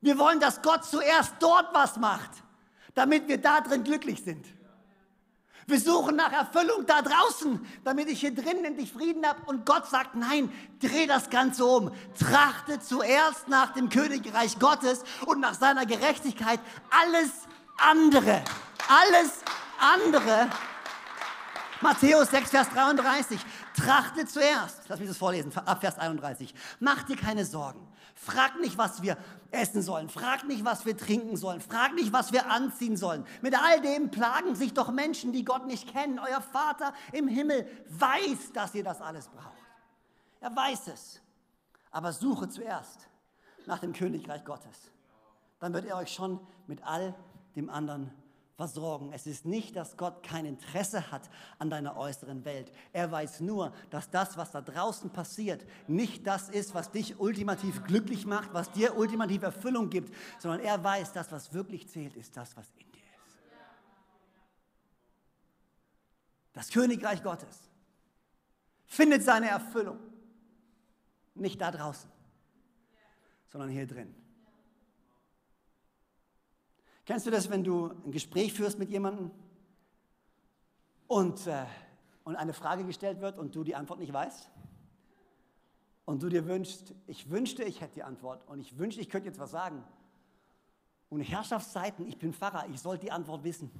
Wir 0.00 0.18
wollen, 0.18 0.38
dass 0.38 0.62
Gott 0.62 0.84
zuerst 0.84 1.34
dort 1.40 1.74
was 1.74 1.96
macht, 1.96 2.30
damit 2.94 3.26
wir 3.26 3.38
da 3.38 3.60
drin 3.60 3.84
glücklich 3.84 4.22
sind. 4.22 4.46
Wir 5.66 5.80
suchen 5.80 6.16
nach 6.16 6.30
Erfüllung 6.30 6.84
da 6.86 7.00
draußen, 7.00 7.66
damit 7.84 8.08
ich 8.08 8.20
hier 8.20 8.34
drinnen 8.34 8.66
endlich 8.66 8.92
Frieden 8.92 9.26
habe. 9.26 9.40
Und 9.46 9.64
Gott 9.64 9.86
sagt, 9.86 10.14
nein, 10.14 10.52
dreh 10.80 11.06
das 11.06 11.30
Ganze 11.30 11.64
um. 11.64 11.90
Trachte 12.18 12.80
zuerst 12.80 13.48
nach 13.48 13.72
dem 13.72 13.88
Königreich 13.88 14.58
Gottes 14.58 15.02
und 15.24 15.40
nach 15.40 15.54
seiner 15.54 15.86
Gerechtigkeit. 15.86 16.60
Alles 16.90 17.30
andere, 17.78 18.44
alles 18.88 19.38
andere. 19.80 20.50
Matthäus 21.84 22.30
6, 22.30 22.50
Vers 22.50 22.70
33. 22.70 23.38
Trachte 23.76 24.24
zuerst. 24.24 24.88
Lass 24.88 24.98
mich 24.98 25.08
das 25.08 25.18
vorlesen, 25.18 25.52
ab 25.54 25.82
Vers 25.82 25.98
31. 25.98 26.54
Mach 26.80 27.02
dir 27.02 27.14
keine 27.14 27.44
Sorgen. 27.44 27.86
Frag 28.14 28.58
nicht, 28.58 28.78
was 28.78 29.02
wir 29.02 29.18
essen 29.50 29.82
sollen. 29.82 30.08
Frag 30.08 30.44
nicht, 30.44 30.64
was 30.64 30.86
wir 30.86 30.96
trinken 30.96 31.36
sollen. 31.36 31.60
Frag 31.60 31.94
nicht, 31.94 32.10
was 32.10 32.32
wir 32.32 32.50
anziehen 32.50 32.96
sollen. 32.96 33.26
Mit 33.42 33.54
all 33.54 33.82
dem 33.82 34.10
plagen 34.10 34.54
sich 34.54 34.72
doch 34.72 34.90
Menschen, 34.90 35.34
die 35.34 35.44
Gott 35.44 35.66
nicht 35.66 35.92
kennen. 35.92 36.18
Euer 36.18 36.40
Vater 36.40 36.94
im 37.12 37.28
Himmel 37.28 37.68
weiß, 37.90 38.52
dass 38.54 38.74
ihr 38.74 38.82
das 38.82 39.02
alles 39.02 39.28
braucht. 39.28 39.52
Er 40.40 40.56
weiß 40.56 40.88
es. 40.88 41.20
Aber 41.90 42.14
suche 42.14 42.48
zuerst 42.48 43.08
nach 43.66 43.80
dem 43.80 43.92
Königreich 43.92 44.42
Gottes. 44.46 44.90
Dann 45.60 45.74
wird 45.74 45.84
er 45.84 45.98
euch 45.98 46.12
schon 46.14 46.40
mit 46.66 46.82
all 46.82 47.14
dem 47.56 47.68
anderen 47.68 48.10
versorgen. 48.56 49.12
Es 49.12 49.26
ist 49.26 49.44
nicht, 49.44 49.74
dass 49.76 49.96
Gott 49.96 50.22
kein 50.22 50.44
Interesse 50.46 51.10
hat 51.10 51.28
an 51.58 51.70
deiner 51.70 51.96
äußeren 51.96 52.44
Welt. 52.44 52.72
Er 52.92 53.10
weiß 53.10 53.40
nur, 53.40 53.72
dass 53.90 54.10
das, 54.10 54.36
was 54.36 54.52
da 54.52 54.60
draußen 54.60 55.10
passiert, 55.10 55.66
nicht 55.88 56.26
das 56.26 56.48
ist, 56.48 56.74
was 56.74 56.90
dich 56.90 57.18
ultimativ 57.18 57.82
glücklich 57.84 58.26
macht, 58.26 58.54
was 58.54 58.70
dir 58.70 58.96
ultimativ 58.96 59.42
Erfüllung 59.42 59.90
gibt, 59.90 60.14
sondern 60.38 60.60
er 60.60 60.82
weiß, 60.82 61.12
das, 61.12 61.32
was 61.32 61.52
wirklich 61.52 61.88
zählt, 61.88 62.16
ist 62.16 62.36
das, 62.36 62.56
was 62.56 62.70
in 62.76 62.90
dir 62.92 62.98
ist. 62.98 63.38
Das 66.52 66.70
Königreich 66.70 67.22
Gottes 67.22 67.68
findet 68.86 69.24
seine 69.24 69.48
Erfüllung 69.48 69.98
nicht 71.34 71.60
da 71.60 71.72
draußen, 71.72 72.08
sondern 73.48 73.70
hier 73.70 73.88
drin. 73.88 74.14
Kennst 77.06 77.26
du 77.26 77.30
das, 77.30 77.50
wenn 77.50 77.62
du 77.62 77.90
ein 78.06 78.12
Gespräch 78.12 78.54
führst 78.54 78.78
mit 78.78 78.88
jemandem 78.88 79.30
und, 81.06 81.46
äh, 81.46 81.66
und 82.24 82.36
eine 82.36 82.54
Frage 82.54 82.84
gestellt 82.84 83.20
wird 83.20 83.38
und 83.38 83.54
du 83.54 83.62
die 83.62 83.74
Antwort 83.74 84.00
nicht 84.00 84.12
weißt? 84.12 84.50
Und 86.06 86.22
du 86.22 86.30
dir 86.30 86.46
wünschst, 86.46 86.94
ich 87.06 87.28
wünschte, 87.30 87.62
ich 87.62 87.82
hätte 87.82 87.94
die 87.94 88.02
Antwort 88.02 88.48
und 88.48 88.58
ich 88.58 88.78
wünschte, 88.78 89.02
ich 89.02 89.10
könnte 89.10 89.28
jetzt 89.28 89.38
was 89.38 89.50
sagen. 89.50 89.84
Und 91.10 91.20
Herrschaftszeiten, 91.20 92.06
ich 92.06 92.18
bin 92.18 92.32
Pfarrer, 92.32 92.68
ich 92.70 92.80
sollte 92.80 93.04
die 93.04 93.12
Antwort 93.12 93.44
wissen. 93.44 93.70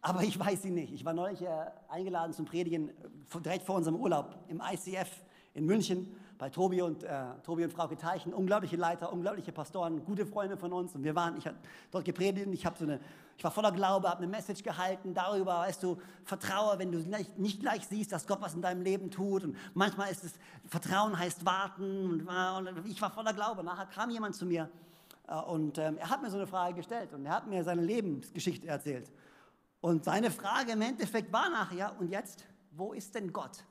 Aber 0.00 0.22
ich 0.22 0.38
weiß 0.38 0.62
sie 0.62 0.70
nicht. 0.70 0.92
Ich 0.92 1.04
war 1.04 1.12
neulich 1.12 1.42
äh, 1.42 1.66
eingeladen 1.88 2.32
zum 2.32 2.46
Predigen, 2.46 2.88
äh, 2.88 3.40
direkt 3.40 3.64
vor 3.64 3.76
unserem 3.76 3.96
Urlaub 3.96 4.36
im 4.48 4.60
ICF 4.60 5.22
in 5.52 5.66
München 5.66 6.16
bei 6.42 6.50
Tobi 6.50 6.82
und, 6.82 7.04
äh, 7.04 7.22
Tobi 7.44 7.62
und 7.62 7.72
Frau 7.72 7.86
Geteichen, 7.86 8.34
unglaubliche 8.34 8.74
Leiter, 8.74 9.12
unglaubliche 9.12 9.52
Pastoren, 9.52 10.04
gute 10.04 10.26
Freunde 10.26 10.56
von 10.56 10.72
uns. 10.72 10.92
Und 10.96 11.04
wir 11.04 11.14
waren, 11.14 11.36
ich 11.36 11.46
habe 11.46 11.56
dort 11.92 12.04
gepredigt 12.04 12.48
und 12.48 12.52
ich, 12.52 12.62
so 12.62 12.84
eine, 12.84 12.98
ich 13.38 13.44
war 13.44 13.52
voller 13.52 13.70
Glaube, 13.70 14.08
habe 14.08 14.18
eine 14.18 14.26
Message 14.26 14.64
gehalten 14.64 15.14
darüber, 15.14 15.58
weißt 15.58 15.80
du, 15.84 15.98
vertraue, 16.24 16.80
wenn 16.80 16.90
du 16.90 16.98
nicht, 16.98 17.38
nicht 17.38 17.60
gleich 17.60 17.86
siehst, 17.86 18.10
dass 18.10 18.26
Gott 18.26 18.40
was 18.40 18.54
in 18.54 18.60
deinem 18.60 18.82
Leben 18.82 19.08
tut. 19.08 19.44
Und 19.44 19.56
manchmal 19.74 20.10
ist 20.10 20.24
es, 20.24 20.32
Vertrauen 20.66 21.16
heißt 21.16 21.46
warten. 21.46 22.26
Und, 22.26 22.66
und 22.66 22.86
ich 22.86 23.00
war 23.00 23.12
voller 23.12 23.34
Glaube. 23.34 23.62
Nachher 23.62 23.86
kam 23.86 24.10
jemand 24.10 24.34
zu 24.34 24.44
mir 24.44 24.68
äh, 25.28 25.36
und 25.36 25.78
ähm, 25.78 25.96
er 25.98 26.10
hat 26.10 26.22
mir 26.22 26.30
so 26.32 26.38
eine 26.38 26.48
Frage 26.48 26.74
gestellt 26.74 27.12
und 27.12 27.24
er 27.24 27.36
hat 27.36 27.46
mir 27.46 27.62
seine 27.62 27.82
Lebensgeschichte 27.82 28.66
erzählt. 28.66 29.12
Und 29.80 30.02
seine 30.02 30.32
Frage 30.32 30.72
im 30.72 30.82
Endeffekt 30.82 31.32
war 31.32 31.48
nachher, 31.50 31.76
ja, 31.76 31.88
und 31.90 32.08
jetzt, 32.08 32.44
wo 32.72 32.94
ist 32.94 33.14
denn 33.14 33.32
Gott? 33.32 33.62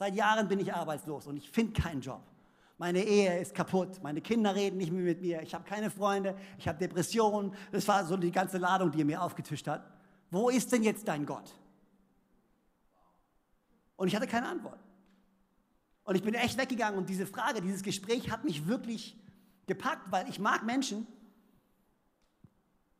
Seit 0.00 0.14
Jahren 0.14 0.48
bin 0.48 0.58
ich 0.60 0.72
arbeitslos 0.72 1.26
und 1.26 1.36
ich 1.36 1.50
finde 1.50 1.78
keinen 1.78 2.00
Job. 2.00 2.22
Meine 2.78 3.04
Ehe 3.04 3.38
ist 3.38 3.54
kaputt, 3.54 4.02
meine 4.02 4.22
Kinder 4.22 4.54
reden 4.54 4.78
nicht 4.78 4.90
mehr 4.90 5.02
mit 5.02 5.20
mir, 5.20 5.42
ich 5.42 5.52
habe 5.52 5.64
keine 5.64 5.90
Freunde, 5.90 6.34
ich 6.56 6.66
habe 6.66 6.78
Depressionen. 6.78 7.52
Das 7.70 7.86
war 7.86 8.06
so 8.06 8.16
die 8.16 8.32
ganze 8.32 8.56
Ladung, 8.56 8.90
die 8.90 9.02
er 9.02 9.04
mir 9.04 9.20
aufgetischt 9.20 9.68
hat. 9.68 9.84
Wo 10.30 10.48
ist 10.48 10.72
denn 10.72 10.82
jetzt 10.84 11.06
dein 11.06 11.26
Gott? 11.26 11.54
Und 13.96 14.08
ich 14.08 14.16
hatte 14.16 14.26
keine 14.26 14.48
Antwort. 14.48 14.78
Und 16.04 16.14
ich 16.14 16.22
bin 16.22 16.32
echt 16.32 16.56
weggegangen 16.56 16.98
und 16.98 17.10
diese 17.10 17.26
Frage, 17.26 17.60
dieses 17.60 17.82
Gespräch 17.82 18.30
hat 18.30 18.42
mich 18.42 18.66
wirklich 18.66 19.18
gepackt, 19.66 20.10
weil 20.10 20.30
ich 20.30 20.38
mag 20.38 20.64
Menschen. 20.64 21.06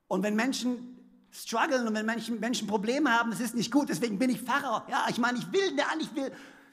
Und 0.06 0.22
wenn 0.22 0.36
Menschen 0.36 0.98
strugglen 1.30 1.88
und 1.88 1.94
wenn 1.94 2.04
Menschen, 2.04 2.40
Menschen 2.40 2.68
Probleme 2.68 3.10
haben, 3.10 3.30
das 3.30 3.40
ist 3.40 3.54
nicht 3.54 3.72
gut. 3.72 3.88
Deswegen 3.88 4.18
bin 4.18 4.28
ich 4.28 4.42
Pfarrer. 4.42 4.86
Ja, 4.90 5.06
ich 5.08 5.16
meine, 5.16 5.38
ich 5.38 5.50
will, 5.50 5.74
ich 5.98 6.14
will 6.14 6.30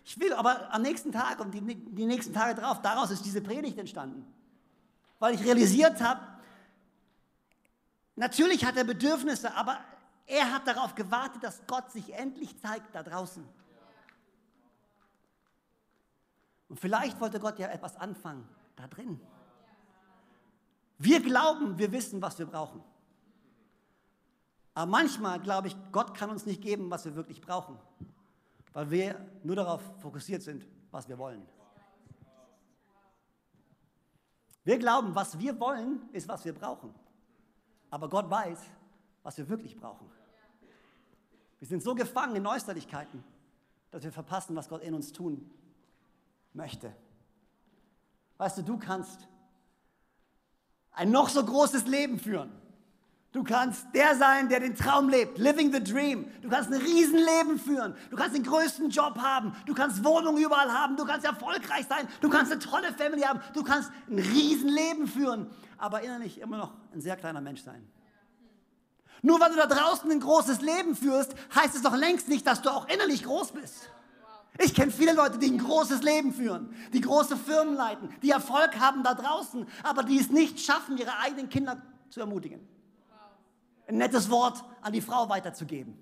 ich 0.07 0.17
will 0.21 0.31
aber 0.31 0.73
am 0.73 0.83
nächsten 0.83 1.11
Tag 1.11 1.41
und 1.41 1.51
die, 1.53 1.59
die 1.59 2.05
nächsten 2.05 2.33
Tage 2.33 2.55
drauf, 2.55 2.81
daraus 2.81 3.11
ist 3.11 3.25
diese 3.25 3.41
Predigt 3.41 3.77
entstanden. 3.77 4.25
Weil 5.19 5.35
ich 5.35 5.43
realisiert 5.43 5.99
habe, 6.01 6.21
natürlich 8.15 8.63
hat 8.63 8.77
er 8.77 8.85
Bedürfnisse, 8.85 9.53
aber 9.53 9.77
er 10.25 10.53
hat 10.53 10.65
darauf 10.65 10.95
gewartet, 10.95 11.43
dass 11.43 11.61
Gott 11.67 11.91
sich 11.91 12.13
endlich 12.13 12.57
zeigt 12.61 12.95
da 12.95 13.03
draußen. 13.03 13.45
Und 16.69 16.79
vielleicht 16.79 17.19
wollte 17.19 17.41
Gott 17.41 17.59
ja 17.59 17.67
etwas 17.67 17.97
anfangen 17.97 18.47
da 18.77 18.87
drin. 18.87 19.19
Wir 20.99 21.21
glauben, 21.21 21.77
wir 21.77 21.91
wissen, 21.91 22.21
was 22.21 22.39
wir 22.39 22.45
brauchen. 22.45 22.81
Aber 24.73 24.89
manchmal 24.89 25.41
glaube 25.41 25.67
ich, 25.67 25.75
Gott 25.91 26.15
kann 26.15 26.29
uns 26.29 26.45
nicht 26.45 26.61
geben, 26.61 26.89
was 26.89 27.03
wir 27.03 27.13
wirklich 27.15 27.41
brauchen 27.41 27.77
weil 28.73 28.91
wir 28.91 29.29
nur 29.43 29.55
darauf 29.55 29.81
fokussiert 29.99 30.41
sind, 30.41 30.67
was 30.91 31.07
wir 31.07 31.17
wollen. 31.17 31.45
Wir 34.63 34.77
glauben, 34.77 35.15
was 35.15 35.39
wir 35.39 35.59
wollen, 35.59 36.09
ist, 36.11 36.27
was 36.27 36.43
wir 36.43 36.53
brauchen. 36.53 36.93
Aber 37.89 38.09
Gott 38.09 38.29
weiß, 38.29 38.59
was 39.23 39.37
wir 39.37 39.47
wirklich 39.47 39.75
brauchen. 39.77 40.09
Wir 41.59 41.67
sind 41.67 41.81
so 41.81 41.95
gefangen 41.95 42.35
in 42.35 42.45
Äußerlichkeiten, 42.45 43.23
dass 43.91 44.03
wir 44.03 44.11
verpassen, 44.11 44.55
was 44.55 44.67
Gott 44.67 44.83
in 44.83 44.93
uns 44.93 45.11
tun 45.11 45.49
möchte. 46.53 46.93
Weißt 48.37 48.57
du, 48.57 48.61
du 48.63 48.77
kannst 48.77 49.27
ein 50.91 51.11
noch 51.11 51.29
so 51.29 51.43
großes 51.43 51.87
Leben 51.87 52.19
führen. 52.19 52.51
Du 53.37 53.43
kannst 53.43 53.85
der 53.93 54.15
sein, 54.15 54.49
der 54.49 54.61
den 54.61 54.75
Traum 54.75 55.09
lebt, 55.09 55.37
living 55.37 55.71
the 55.71 55.79
dream. 55.79 56.25
Du 56.41 56.49
kannst 56.49 56.73
ein 56.73 56.81
Riesenleben 56.81 57.59
führen. 57.59 57.93
Du 58.09 58.17
kannst 58.17 58.35
den 58.35 58.41
größten 58.41 58.89
Job 58.89 59.15
haben. 59.19 59.55
Du 59.67 59.75
kannst 59.75 60.03
Wohnungen 60.03 60.43
überall 60.43 60.73
haben. 60.73 60.97
Du 60.97 61.05
kannst 61.05 61.23
erfolgreich 61.23 61.85
sein. 61.87 62.07
Du 62.19 62.29
kannst 62.29 62.51
eine 62.51 62.59
tolle 62.59 62.91
Family 62.93 63.21
haben. 63.21 63.39
Du 63.53 63.61
kannst 63.61 63.91
ein 64.09 64.17
Riesenleben 64.17 65.05
führen, 65.05 65.51
aber 65.77 66.01
innerlich 66.01 66.41
immer 66.41 66.57
noch 66.57 66.73
ein 66.95 66.99
sehr 66.99 67.15
kleiner 67.15 67.39
Mensch 67.39 67.61
sein. 67.61 67.87
Nur 69.21 69.39
weil 69.39 69.51
du 69.51 69.57
da 69.57 69.67
draußen 69.67 70.09
ein 70.09 70.19
großes 70.19 70.61
Leben 70.61 70.95
führst, 70.95 71.35
heißt 71.53 71.75
es 71.75 71.83
doch 71.83 71.95
längst 71.95 72.29
nicht, 72.29 72.47
dass 72.47 72.63
du 72.63 72.71
auch 72.71 72.87
innerlich 72.89 73.23
groß 73.23 73.51
bist. 73.51 73.91
Ich 74.57 74.73
kenne 74.73 74.91
viele 74.91 75.13
Leute, 75.13 75.37
die 75.37 75.51
ein 75.51 75.59
großes 75.59 76.01
Leben 76.01 76.33
führen, 76.33 76.73
die 76.91 77.01
große 77.01 77.37
Firmen 77.37 77.75
leiten, 77.75 78.09
die 78.23 78.31
Erfolg 78.31 78.79
haben 78.79 79.03
da 79.03 79.13
draußen, 79.13 79.67
aber 79.83 80.01
die 80.01 80.17
es 80.17 80.31
nicht 80.31 80.59
schaffen, 80.59 80.97
ihre 80.97 81.19
eigenen 81.19 81.49
Kinder 81.49 81.79
zu 82.09 82.19
ermutigen 82.21 82.67
ein 83.87 83.97
nettes 83.97 84.29
Wort 84.29 84.63
an 84.81 84.93
die 84.93 85.01
Frau 85.01 85.29
weiterzugeben. 85.29 85.97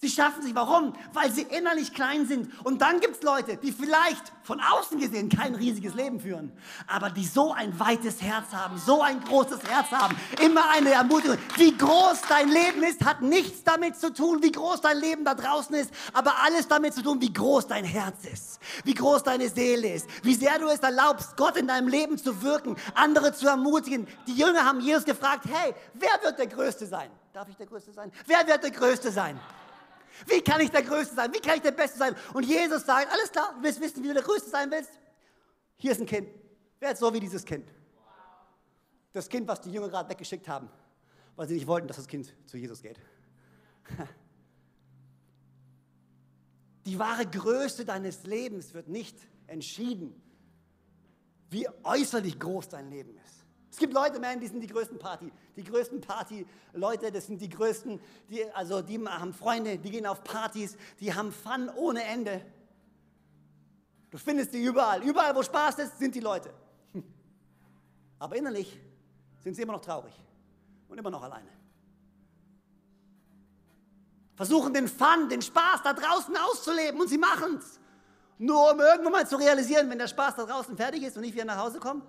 Sie 0.00 0.08
schaffen 0.08 0.42
sich. 0.42 0.54
Warum? 0.54 0.94
Weil 1.12 1.32
sie 1.32 1.42
innerlich 1.42 1.92
klein 1.92 2.26
sind. 2.26 2.52
Und 2.64 2.82
dann 2.82 3.00
gibt 3.00 3.16
es 3.16 3.22
Leute, 3.22 3.56
die 3.56 3.72
vielleicht 3.72 4.32
von 4.44 4.60
außen 4.60 4.98
gesehen 5.00 5.28
kein 5.28 5.56
riesiges 5.56 5.94
Leben 5.94 6.20
führen, 6.20 6.52
aber 6.86 7.10
die 7.10 7.26
so 7.26 7.52
ein 7.52 7.78
weites 7.80 8.22
Herz 8.22 8.52
haben, 8.52 8.78
so 8.78 9.02
ein 9.02 9.20
großes 9.24 9.64
Herz 9.64 9.90
haben. 9.90 10.16
Immer 10.40 10.70
eine 10.70 10.92
Ermutigung. 10.92 11.36
Wie 11.56 11.76
groß 11.76 12.22
dein 12.28 12.48
Leben 12.48 12.84
ist, 12.84 13.04
hat 13.04 13.22
nichts 13.22 13.64
damit 13.64 13.96
zu 13.96 14.12
tun, 14.12 14.40
wie 14.40 14.52
groß 14.52 14.80
dein 14.82 14.98
Leben 14.98 15.24
da 15.24 15.34
draußen 15.34 15.74
ist, 15.74 15.90
aber 16.12 16.42
alles 16.44 16.68
damit 16.68 16.94
zu 16.94 17.02
tun, 17.02 17.20
wie 17.20 17.32
groß 17.32 17.66
dein 17.66 17.84
Herz 17.84 18.24
ist, 18.32 18.60
wie 18.84 18.94
groß 18.94 19.24
deine 19.24 19.48
Seele 19.48 19.94
ist, 19.94 20.06
wie 20.22 20.34
sehr 20.34 20.60
du 20.60 20.68
es 20.68 20.78
erlaubst, 20.78 21.36
Gott 21.36 21.56
in 21.56 21.66
deinem 21.66 21.88
Leben 21.88 22.18
zu 22.18 22.40
wirken, 22.40 22.76
andere 22.94 23.34
zu 23.34 23.48
ermutigen. 23.48 24.06
Die 24.28 24.34
Jünger 24.34 24.64
haben 24.64 24.80
Jesus 24.80 25.04
gefragt, 25.04 25.44
hey, 25.50 25.74
wer 25.94 26.22
wird 26.22 26.38
der 26.38 26.46
Größte 26.46 26.86
sein? 26.86 27.10
Darf 27.32 27.48
ich 27.48 27.56
der 27.56 27.66
Größte 27.66 27.92
sein? 27.92 28.12
Wer 28.26 28.46
wird 28.46 28.62
der 28.62 28.70
Größte 28.70 29.10
sein? 29.10 29.38
Wie 30.26 30.40
kann 30.42 30.60
ich 30.60 30.70
der 30.70 30.82
Größte 30.82 31.14
sein? 31.14 31.32
Wie 31.32 31.40
kann 31.40 31.56
ich 31.56 31.62
der 31.62 31.72
Beste 31.72 31.98
sein? 31.98 32.14
Und 32.34 32.44
Jesus 32.44 32.84
sagt, 32.84 33.10
alles 33.12 33.30
klar, 33.30 33.54
du 33.56 33.62
willst 33.62 33.80
wissen, 33.80 34.02
wie 34.02 34.08
du 34.08 34.14
der 34.14 34.22
Größte 34.22 34.50
sein 34.50 34.70
willst? 34.70 34.90
Hier 35.76 35.92
ist 35.92 36.00
ein 36.00 36.06
Kind. 36.06 36.28
Wer 36.80 36.92
ist 36.92 36.98
so 36.98 37.12
wie 37.12 37.20
dieses 37.20 37.44
Kind? 37.44 37.72
Das 39.12 39.28
Kind, 39.28 39.48
was 39.48 39.60
die 39.60 39.70
Jünger 39.70 39.88
gerade 39.88 40.08
weggeschickt 40.10 40.48
haben, 40.48 40.68
weil 41.36 41.48
sie 41.48 41.54
nicht 41.54 41.66
wollten, 41.66 41.88
dass 41.88 41.96
das 41.96 42.06
Kind 42.06 42.34
zu 42.46 42.56
Jesus 42.56 42.82
geht. 42.82 43.00
Die 46.84 46.98
wahre 46.98 47.26
Größe 47.26 47.84
deines 47.84 48.24
Lebens 48.24 48.72
wird 48.72 48.88
nicht 48.88 49.18
entschieden, 49.46 50.18
wie 51.50 51.68
äußerlich 51.82 52.40
groß 52.40 52.68
dein 52.70 52.88
Leben 52.88 53.14
ist. 53.14 53.17
Es 53.70 53.76
gibt 53.76 53.92
Leute, 53.92 54.18
man, 54.18 54.40
die 54.40 54.46
sind 54.46 54.60
die 54.60 54.66
größten 54.66 54.98
Party, 54.98 55.30
die 55.56 55.64
größten 55.64 56.00
Party-Leute, 56.00 57.12
das 57.12 57.26
sind 57.26 57.40
die 57.40 57.48
größten, 57.48 58.00
die, 58.28 58.50
also 58.52 58.80
die 58.80 58.98
haben 59.06 59.34
Freunde, 59.34 59.78
die 59.78 59.90
gehen 59.90 60.06
auf 60.06 60.24
Partys, 60.24 60.76
die 61.00 61.12
haben 61.14 61.32
Fun 61.32 61.68
ohne 61.76 62.02
Ende. 62.04 62.40
Du 64.10 64.16
findest 64.16 64.54
die 64.54 64.62
überall, 64.62 65.02
überall 65.02 65.36
wo 65.36 65.42
Spaß 65.42 65.78
ist, 65.80 65.98
sind 65.98 66.14
die 66.14 66.20
Leute. 66.20 66.50
Aber 68.18 68.36
innerlich 68.36 68.80
sind 69.40 69.54
sie 69.54 69.62
immer 69.62 69.74
noch 69.74 69.82
traurig 69.82 70.14
und 70.88 70.96
immer 70.96 71.10
noch 71.10 71.22
alleine. 71.22 71.58
versuchen 74.38 74.72
den 74.72 74.86
Fun, 74.86 75.28
den 75.28 75.42
Spaß 75.42 75.82
da 75.82 75.92
draußen 75.92 76.36
auszuleben 76.36 77.00
und 77.00 77.08
sie 77.08 77.18
machen 77.18 77.56
es. 77.58 77.80
Nur 78.38 78.72
um 78.72 78.78
irgendwann 78.78 79.10
mal 79.10 79.26
zu 79.26 79.34
realisieren, 79.34 79.90
wenn 79.90 79.98
der 79.98 80.06
Spaß 80.06 80.36
da 80.36 80.44
draußen 80.44 80.76
fertig 80.76 81.02
ist 81.02 81.16
und 81.16 81.22
nicht 81.22 81.34
wieder 81.34 81.44
nach 81.44 81.58
Hause 81.58 81.80
kommt, 81.80 82.04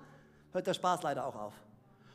hört 0.51 0.67
der 0.67 0.73
Spaß 0.73 1.03
leider 1.03 1.25
auch 1.25 1.35
auf. 1.35 1.53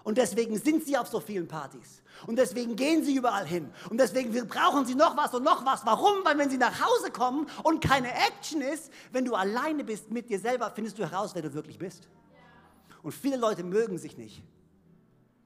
Und 0.04 0.18
deswegen 0.18 0.58
sind 0.58 0.84
sie 0.84 0.98
auf 0.98 1.08
so 1.08 1.18
vielen 1.18 1.48
Partys. 1.48 2.02
Und 2.26 2.36
deswegen 2.36 2.76
gehen 2.76 3.02
sie 3.02 3.16
überall 3.16 3.46
hin. 3.46 3.72
Und 3.88 3.98
deswegen 3.98 4.32
brauchen 4.46 4.84
sie 4.84 4.94
noch 4.94 5.16
was 5.16 5.32
und 5.32 5.42
noch 5.42 5.64
was. 5.64 5.84
Warum? 5.86 6.22
Weil 6.24 6.36
wenn 6.36 6.50
sie 6.50 6.58
nach 6.58 6.78
Hause 6.78 7.10
kommen 7.10 7.46
und 7.62 7.82
keine 7.82 8.12
Action 8.12 8.60
ist, 8.60 8.92
wenn 9.12 9.24
du 9.24 9.34
alleine 9.34 9.82
bist 9.82 10.10
mit 10.10 10.28
dir 10.28 10.38
selber, 10.38 10.70
findest 10.70 10.98
du 10.98 11.10
heraus, 11.10 11.34
wer 11.34 11.40
du 11.40 11.54
wirklich 11.54 11.78
bist. 11.78 12.06
Und 13.02 13.12
viele 13.12 13.38
Leute 13.38 13.64
mögen 13.64 13.96
sich 13.96 14.18
nicht, 14.18 14.42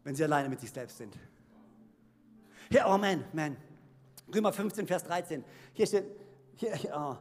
wenn 0.03 0.17
sie 0.17 0.25
alleine 0.25 0.49
mit 0.49 0.61
sich 0.61 0.73
selbst 0.73 0.99
sind. 0.99 1.17
Hier, 2.69 2.85
oh 2.89 2.99
man, 2.99 3.25
man. 3.33 3.57
Römer 4.35 4.53
15, 4.53 4.89
Vers 4.89 5.05
13. 5.05 5.45
Hier 5.73 5.87
steht, 5.87 6.05
hier, 6.57 6.73
oh. 6.95 7.17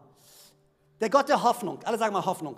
der 0.99 1.09
Gott 1.11 1.29
der 1.29 1.41
Hoffnung. 1.43 1.79
Alle 1.83 1.99
sagen 1.99 2.13
mal 2.13 2.25
Hoffnung 2.25 2.57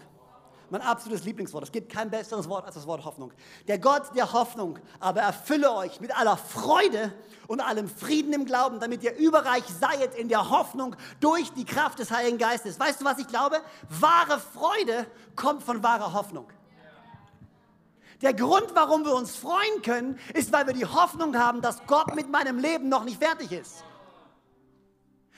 mein 0.71 0.81
absolutes 0.81 1.25
Lieblingswort. 1.25 1.63
Es 1.63 1.71
gibt 1.71 1.91
kein 1.91 2.09
besseres 2.09 2.47
Wort 2.49 2.65
als 2.65 2.75
das 2.75 2.87
Wort 2.87 3.05
Hoffnung. 3.05 3.31
Der 3.67 3.79
Gott 3.79 4.15
der 4.15 4.31
Hoffnung 4.33 4.79
aber 4.99 5.21
erfülle 5.21 5.73
euch 5.73 5.99
mit 6.01 6.15
aller 6.15 6.37
Freude 6.37 7.13
und 7.47 7.61
allem 7.61 7.89
Frieden 7.89 8.33
im 8.33 8.45
Glauben, 8.45 8.79
damit 8.79 9.03
ihr 9.03 9.15
überreich 9.17 9.63
seid 9.65 10.15
in 10.15 10.29
der 10.29 10.49
Hoffnung 10.49 10.95
durch 11.19 11.51
die 11.53 11.65
Kraft 11.65 11.99
des 11.99 12.11
Heiligen 12.11 12.37
Geistes. 12.37 12.79
Weißt 12.79 13.01
du, 13.01 13.05
was 13.05 13.17
ich 13.17 13.27
glaube? 13.27 13.61
Wahre 13.89 14.39
Freude 14.39 15.05
kommt 15.35 15.63
von 15.63 15.83
wahrer 15.83 16.13
Hoffnung. 16.13 16.47
Der 18.21 18.33
Grund, 18.33 18.67
warum 18.73 19.05
wir 19.05 19.15
uns 19.15 19.35
freuen 19.35 19.81
können, 19.81 20.19
ist, 20.33 20.51
weil 20.51 20.67
wir 20.67 20.73
die 20.73 20.85
Hoffnung 20.85 21.37
haben, 21.37 21.61
dass 21.61 21.85
Gott 21.87 22.15
mit 22.15 22.29
meinem 22.29 22.59
Leben 22.59 22.89
noch 22.89 23.05
nicht 23.05 23.21
fertig 23.23 23.51
ist. 23.51 23.83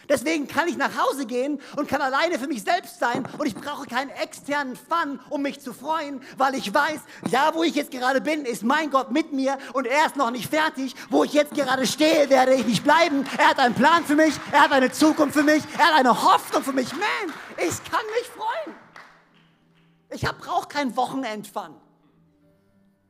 Deswegen 0.09 0.47
kann 0.47 0.67
ich 0.67 0.77
nach 0.77 0.91
Hause 0.97 1.25
gehen 1.25 1.61
und 1.75 1.87
kann 1.87 2.01
alleine 2.01 2.39
für 2.39 2.47
mich 2.47 2.63
selbst 2.63 2.99
sein 2.99 3.27
und 3.37 3.45
ich 3.45 3.55
brauche 3.55 3.85
keinen 3.87 4.09
externen 4.09 4.75
Fun, 4.75 5.19
um 5.29 5.41
mich 5.41 5.59
zu 5.61 5.73
freuen, 5.73 6.21
weil 6.37 6.55
ich 6.55 6.73
weiß, 6.73 6.99
ja, 7.29 7.51
wo 7.53 7.63
ich 7.63 7.75
jetzt 7.75 7.91
gerade 7.91 8.21
bin, 8.21 8.45
ist 8.45 8.63
mein 8.63 8.89
Gott 8.89 9.11
mit 9.11 9.31
mir 9.33 9.57
und 9.73 9.85
er 9.85 10.05
ist 10.05 10.15
noch 10.15 10.31
nicht 10.31 10.49
fertig. 10.49 10.95
Wo 11.09 11.23
ich 11.23 11.33
jetzt 11.33 11.53
gerade 11.53 11.85
stehe, 11.85 12.29
werde 12.29 12.53
ich 12.53 12.65
nicht 12.65 12.83
bleiben. 12.83 13.25
Er 13.37 13.49
hat 13.49 13.59
einen 13.59 13.75
Plan 13.75 14.03
für 14.05 14.15
mich, 14.15 14.33
er 14.51 14.61
hat 14.61 14.71
eine 14.71 14.91
Zukunft 14.91 15.35
für 15.35 15.43
mich, 15.43 15.63
er 15.77 15.85
hat 15.85 15.99
eine 15.99 16.23
Hoffnung 16.23 16.63
für 16.63 16.73
mich. 16.73 16.91
Man, 16.93 17.33
ich 17.57 17.83
kann 17.83 18.05
mich 18.19 18.27
freuen. 18.35 18.75
Ich 20.13 20.21
brauche 20.23 20.67
keinen 20.67 20.95
Wochenendfun, 20.95 21.75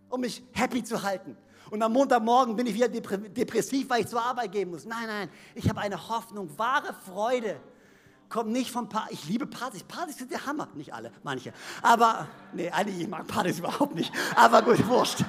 um 0.10 0.22
mich 0.22 0.44
happy 0.54 0.84
zu 0.84 1.02
halten. 1.02 1.36
Und 1.72 1.82
am 1.82 1.94
Montagmorgen 1.94 2.54
bin 2.56 2.68
ich 2.68 2.74
wieder 2.74 2.90
depressiv, 2.90 3.90
weil 3.90 4.02
ich 4.02 4.08
zur 4.08 4.22
Arbeit 4.22 4.52
gehen 4.52 4.70
muss. 4.70 4.86
Nein, 4.86 5.08
nein, 5.08 5.30
ich 5.56 5.68
habe 5.70 5.80
eine 5.80 6.10
Hoffnung, 6.10 6.50
wahre 6.58 6.94
Freude. 6.94 7.60
Kommt 8.28 8.52
nicht 8.52 8.72
vom 8.72 8.90
Partys. 8.90 9.20
Ich 9.20 9.30
liebe 9.30 9.46
Partys. 9.46 9.84
Partys 9.84 10.18
sind 10.18 10.32
der 10.32 10.46
Hammer. 10.46 10.68
Nicht 10.74 10.94
alle, 10.94 11.12
manche. 11.24 11.54
Aber, 11.82 12.28
nee, 12.54 12.70
eigentlich, 12.70 13.00
ich 13.00 13.08
mag 13.08 13.26
Partys 13.26 13.60
überhaupt 13.60 13.96
nicht. 13.96 14.12
Aber 14.36 14.62
gut, 14.62 14.86
wurscht. 14.88 15.24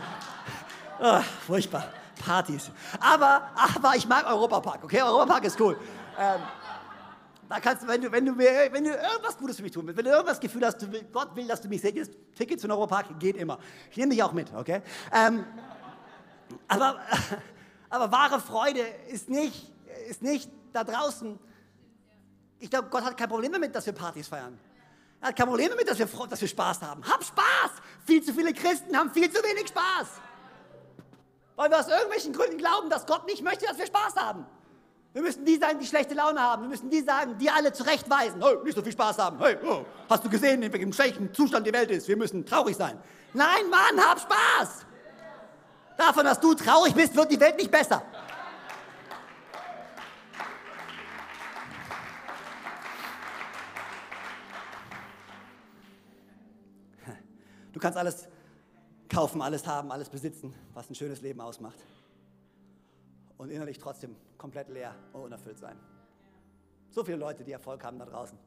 Oh, 1.00 1.20
furchtbar. 1.46 1.85
Partys. 2.24 2.70
Aber, 3.00 3.50
aber 3.55 3.96
ich 3.96 4.07
mag 4.07 4.26
Europapark, 4.26 4.85
okay? 4.85 5.02
Europapark 5.02 5.44
ist 5.44 5.61
cool. 5.61 5.76
Ähm, 6.18 6.40
da 7.48 7.61
kannst 7.61 7.85
du, 7.85 7.88
wenn 7.88 8.00
du, 8.00 8.11
wenn 8.11 8.26
du, 8.26 8.37
wenn 8.37 8.85
du 8.85 8.90
irgendwas 8.90 9.37
Gutes 9.37 9.57
für 9.57 9.62
mich 9.62 9.72
tun 9.72 9.87
willst, 9.87 9.98
wenn 9.98 10.05
du 10.05 10.11
irgendwas 10.11 10.40
Gefühl 10.40 10.64
hast, 10.64 10.81
du 10.83 10.90
will, 10.90 11.05
Gott 11.12 11.35
will, 11.37 11.46
dass 11.46 11.61
du 11.61 11.68
mich 11.68 11.81
segnest, 11.81 12.12
Ticket 12.37 12.61
zu 12.61 12.68
Europapark 12.68 13.18
geht 13.20 13.37
immer. 13.37 13.59
Ich 13.90 13.96
nehme 13.96 14.11
dich 14.11 14.22
auch 14.22 14.33
mit, 14.33 14.52
okay? 14.55 14.83
Ähm, 15.12 15.44
aber, 16.69 17.01
aber 17.91 18.12
wahre 18.12 18.41
Freude 18.41 18.81
ist 19.09 19.29
nicht, 19.29 19.73
ist 20.09 20.23
nicht 20.23 20.51
da 20.73 20.85
draußen. 20.85 21.38
Ich 22.59 22.71
glaube, 22.71 22.88
Gott 22.88 23.05
hat 23.05 23.17
kein 23.17 23.29
Problem 23.29 23.53
damit, 23.53 23.75
dass 23.75 23.87
wir 23.87 23.93
Partys 23.93 24.29
feiern. 24.29 24.59
Er 25.21 25.29
hat 25.29 25.37
kein 25.37 25.47
Problem 25.47 25.71
damit, 25.71 25.88
dass 25.88 25.99
wir, 25.99 26.09
dass 26.29 26.41
wir 26.41 26.49
Spaß 26.49 26.83
haben. 26.83 27.03
Hab 27.09 27.23
Spaß! 27.23 27.71
Viel 28.05 28.23
zu 28.23 28.35
viele 28.35 28.53
Christen 28.53 28.97
haben 28.97 29.11
viel 29.11 29.31
zu 29.31 29.43
wenig 29.43 29.69
Spaß. 29.69 30.09
Weil 31.55 31.71
wir 31.71 31.79
aus 31.79 31.88
irgendwelchen 31.88 32.33
Gründen 32.33 32.59
glauben, 32.59 32.91
dass 32.91 33.07
Gott 33.07 33.27
nicht 33.27 33.43
möchte, 33.43 33.67
dass 33.67 33.79
wir 33.79 33.87
Spaß 33.87 34.17
haben. 34.17 34.47
Wir 35.12 35.23
müssen 35.23 35.45
die 35.45 35.57
sein, 35.57 35.79
die 35.79 35.87
schlechte 35.87 36.15
Laune 36.15 36.41
haben. 36.41 36.62
Wir 36.62 36.69
müssen 36.71 36.88
die 36.88 37.03
sagen, 37.03 37.37
die 37.38 37.51
alle 37.51 37.73
zurechtweisen. 37.73 38.43
Hey, 38.43 38.57
nicht 38.65 38.75
so 38.75 38.83
viel 38.83 38.93
Spaß 38.93 39.19
haben. 39.19 39.38
Hey, 39.38 39.59
oh, 39.62 39.85
hast 40.09 40.25
du 40.25 40.31
gesehen, 40.31 40.62
in 40.62 40.73
welchem 40.73 40.93
schlechten 40.93 41.33
Zustand 41.35 41.67
die 41.67 41.73
Welt 41.73 41.91
ist? 41.91 42.09
Wir 42.09 42.17
müssen 42.17 42.47
traurig 42.47 42.77
sein. 42.77 42.99
Nein, 43.35 43.69
Mann, 43.71 44.05
hab 44.05 44.19
Spaß! 44.19 44.87
Davon, 45.96 46.24
dass 46.24 46.40
du 46.40 46.55
traurig 46.55 46.94
bist, 46.94 47.14
wird 47.14 47.31
die 47.31 47.40
Welt 47.40 47.57
nicht 47.57 47.70
besser. 47.70 48.02
Du 57.72 57.81
kannst 57.81 57.98
alles 57.98 58.28
kaufen, 59.09 59.42
alles 59.42 59.66
haben, 59.66 59.90
alles 59.90 60.09
besitzen, 60.09 60.55
was 60.72 60.88
ein 60.90 60.94
schönes 60.94 61.20
Leben 61.20 61.40
ausmacht. 61.40 61.78
Und 63.38 63.50
innerlich 63.50 63.78
trotzdem 63.78 64.14
komplett 64.38 64.68
leer 64.68 64.94
und 65.12 65.22
unerfüllt 65.22 65.59
sein. 65.59 65.76
So 66.90 67.02
viele 67.02 67.16
Leute, 67.16 67.44
die 67.44 67.52
Erfolg 67.52 67.83
haben 67.85 67.98
da 67.98 68.05
draußen. 68.05 68.38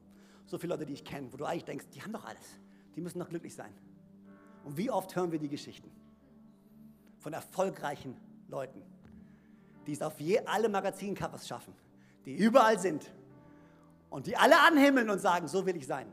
So 0.45 0.57
viele 0.57 0.73
Leute, 0.73 0.85
die 0.85 0.93
ich 0.93 1.03
kenne, 1.03 1.33
wo 1.33 1.37
du 1.37 1.45
eigentlich 1.45 1.65
denkst, 1.65 1.85
die 1.93 2.01
haben 2.01 2.13
doch 2.13 2.23
alles. 2.23 2.59
Die 2.95 3.01
müssen 3.01 3.19
doch 3.19 3.29
glücklich 3.29 3.55
sein. 3.55 3.73
Und 4.63 4.77
wie 4.77 4.89
oft 4.89 5.15
hören 5.15 5.31
wir 5.31 5.39
die 5.39 5.49
Geschichten? 5.49 5.91
Von 7.25 7.33
erfolgreichen 7.33 8.15
Leuten, 8.49 8.83
die 9.87 9.93
es 9.93 10.03
auf 10.03 10.19
je, 10.19 10.41
alle 10.45 10.69
Magazincovers 10.69 11.47
schaffen, 11.47 11.73
die 12.23 12.35
überall 12.35 12.77
sind 12.77 13.11
und 14.11 14.27
die 14.27 14.37
alle 14.37 14.59
anhimmeln 14.59 15.09
und 15.09 15.17
sagen, 15.17 15.47
so 15.47 15.65
will 15.65 15.75
ich 15.75 15.87
sein. 15.87 16.05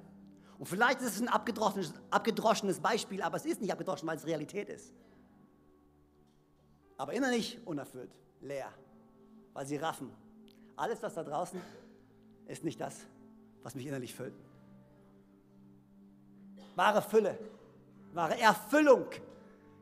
Und 0.58 0.64
vielleicht 0.64 1.02
ist 1.02 1.16
es 1.16 1.20
ein 1.20 1.28
abgedroschenes, 1.28 1.92
abgedroschenes 2.08 2.80
Beispiel, 2.80 3.20
aber 3.20 3.36
es 3.36 3.44
ist 3.44 3.60
nicht 3.60 3.70
abgedroschen, 3.70 4.08
weil 4.08 4.16
es 4.16 4.24
Realität 4.24 4.70
ist. 4.70 4.90
Aber 6.96 7.12
innerlich 7.12 7.60
unerfüllt, 7.66 8.18
leer, 8.40 8.72
weil 9.52 9.66
sie 9.66 9.76
raffen. 9.76 10.10
Alles, 10.76 11.00
das 11.00 11.12
da 11.12 11.24
draußen 11.24 11.60
ist 12.46 12.64
nicht 12.64 12.80
das, 12.80 13.04
was 13.62 13.74
mich 13.74 13.84
innerlich 13.84 14.14
füllt. 14.14 14.32
Wahre 16.74 17.02
Fülle, 17.02 17.38
wahre 18.14 18.40
Erfüllung 18.40 19.04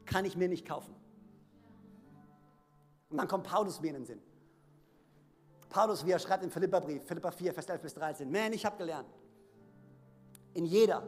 kann 0.06 0.24
ich 0.24 0.36
mir 0.36 0.48
nicht 0.48 0.66
kaufen. 0.66 0.99
Und 3.10 3.18
dann 3.18 3.28
kommt 3.28 3.46
Paulus 3.46 3.80
mir 3.80 3.88
in 3.88 3.94
den 3.94 4.06
Sinn. 4.06 4.22
Paulus, 5.68 6.04
wie 6.06 6.12
er 6.12 6.18
schreibt 6.18 6.42
im 6.44 6.50
Philipperbrief, 6.50 7.04
Philippa 7.04 7.30
4, 7.30 7.52
Vers 7.52 7.66
11 7.66 7.82
bis 7.82 7.94
13. 7.94 8.30
Man, 8.30 8.52
ich 8.52 8.64
habe 8.64 8.76
gelernt, 8.76 9.08
in 10.54 10.64
jeder 10.64 11.06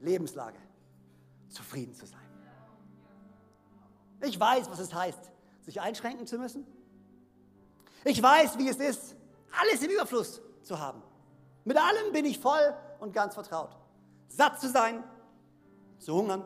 Lebenslage 0.00 0.58
zufrieden 1.48 1.94
zu 1.94 2.06
sein. 2.06 2.20
Ich 4.22 4.38
weiß, 4.38 4.70
was 4.70 4.78
es 4.78 4.94
heißt, 4.94 5.30
sich 5.62 5.80
einschränken 5.80 6.26
zu 6.26 6.38
müssen. 6.38 6.66
Ich 8.04 8.22
weiß, 8.22 8.58
wie 8.58 8.68
es 8.68 8.76
ist, 8.76 9.16
alles 9.60 9.82
im 9.82 9.90
Überfluss 9.90 10.40
zu 10.62 10.78
haben. 10.78 11.02
Mit 11.64 11.76
allem 11.76 12.12
bin 12.12 12.24
ich 12.24 12.38
voll 12.38 12.74
und 13.00 13.12
ganz 13.12 13.34
vertraut. 13.34 13.76
Satt 14.28 14.60
zu 14.60 14.68
sein, 14.68 15.04
zu 15.98 16.14
hungern, 16.14 16.44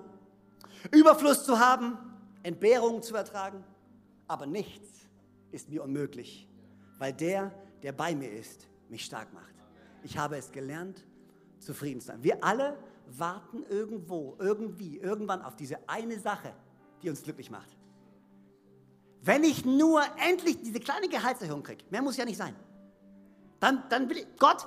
Überfluss 0.91 1.45
zu 1.45 1.59
haben, 1.59 1.99
Entbehrungen 2.43 3.03
zu 3.03 3.15
ertragen 3.15 3.65
aber 4.29 4.47
nichts 4.47 5.07
ist 5.53 5.69
mir 5.69 5.83
unmöglich, 5.83 6.49
weil 6.99 7.13
der, 7.13 7.53
der 7.83 7.93
bei 7.93 8.15
mir 8.15 8.31
ist, 8.31 8.67
mich 8.89 9.05
stark 9.05 9.33
macht. 9.33 9.55
Ich 10.03 10.19
habe 10.19 10.37
es 10.37 10.53
gelernt, 10.53 11.05
zufrieden 11.59 12.01
zu 12.01 12.09
sein. 12.09 12.23
Wir 12.23 12.43
alle 12.43 12.77
warten 13.07 13.65
irgendwo, 13.69 14.37
irgendwie, 14.39 14.99
irgendwann 14.99 15.43
auf 15.43 15.57
diese 15.57 15.89
eine 15.89 16.19
Sache, 16.19 16.55
die 17.03 17.11
uns 17.11 17.23
glücklich 17.23 17.51
macht. 17.51 17.77
Wenn 19.23 19.45
ich 19.45 19.65
nur 19.65 20.03
endlich 20.25 20.61
diese 20.63 20.81
kleine 20.81 21.09
Gehaltserhöhung 21.09 21.63
kriege, 21.63 21.85
mehr 21.91 22.03
muss 22.03 22.17
ja 22.17 22.25
nicht 22.25 22.37
sein, 22.37 22.55
dann, 23.59 23.83
dann 23.89 24.09
will 24.09 24.19
ich, 24.19 24.27
Gott, 24.39 24.67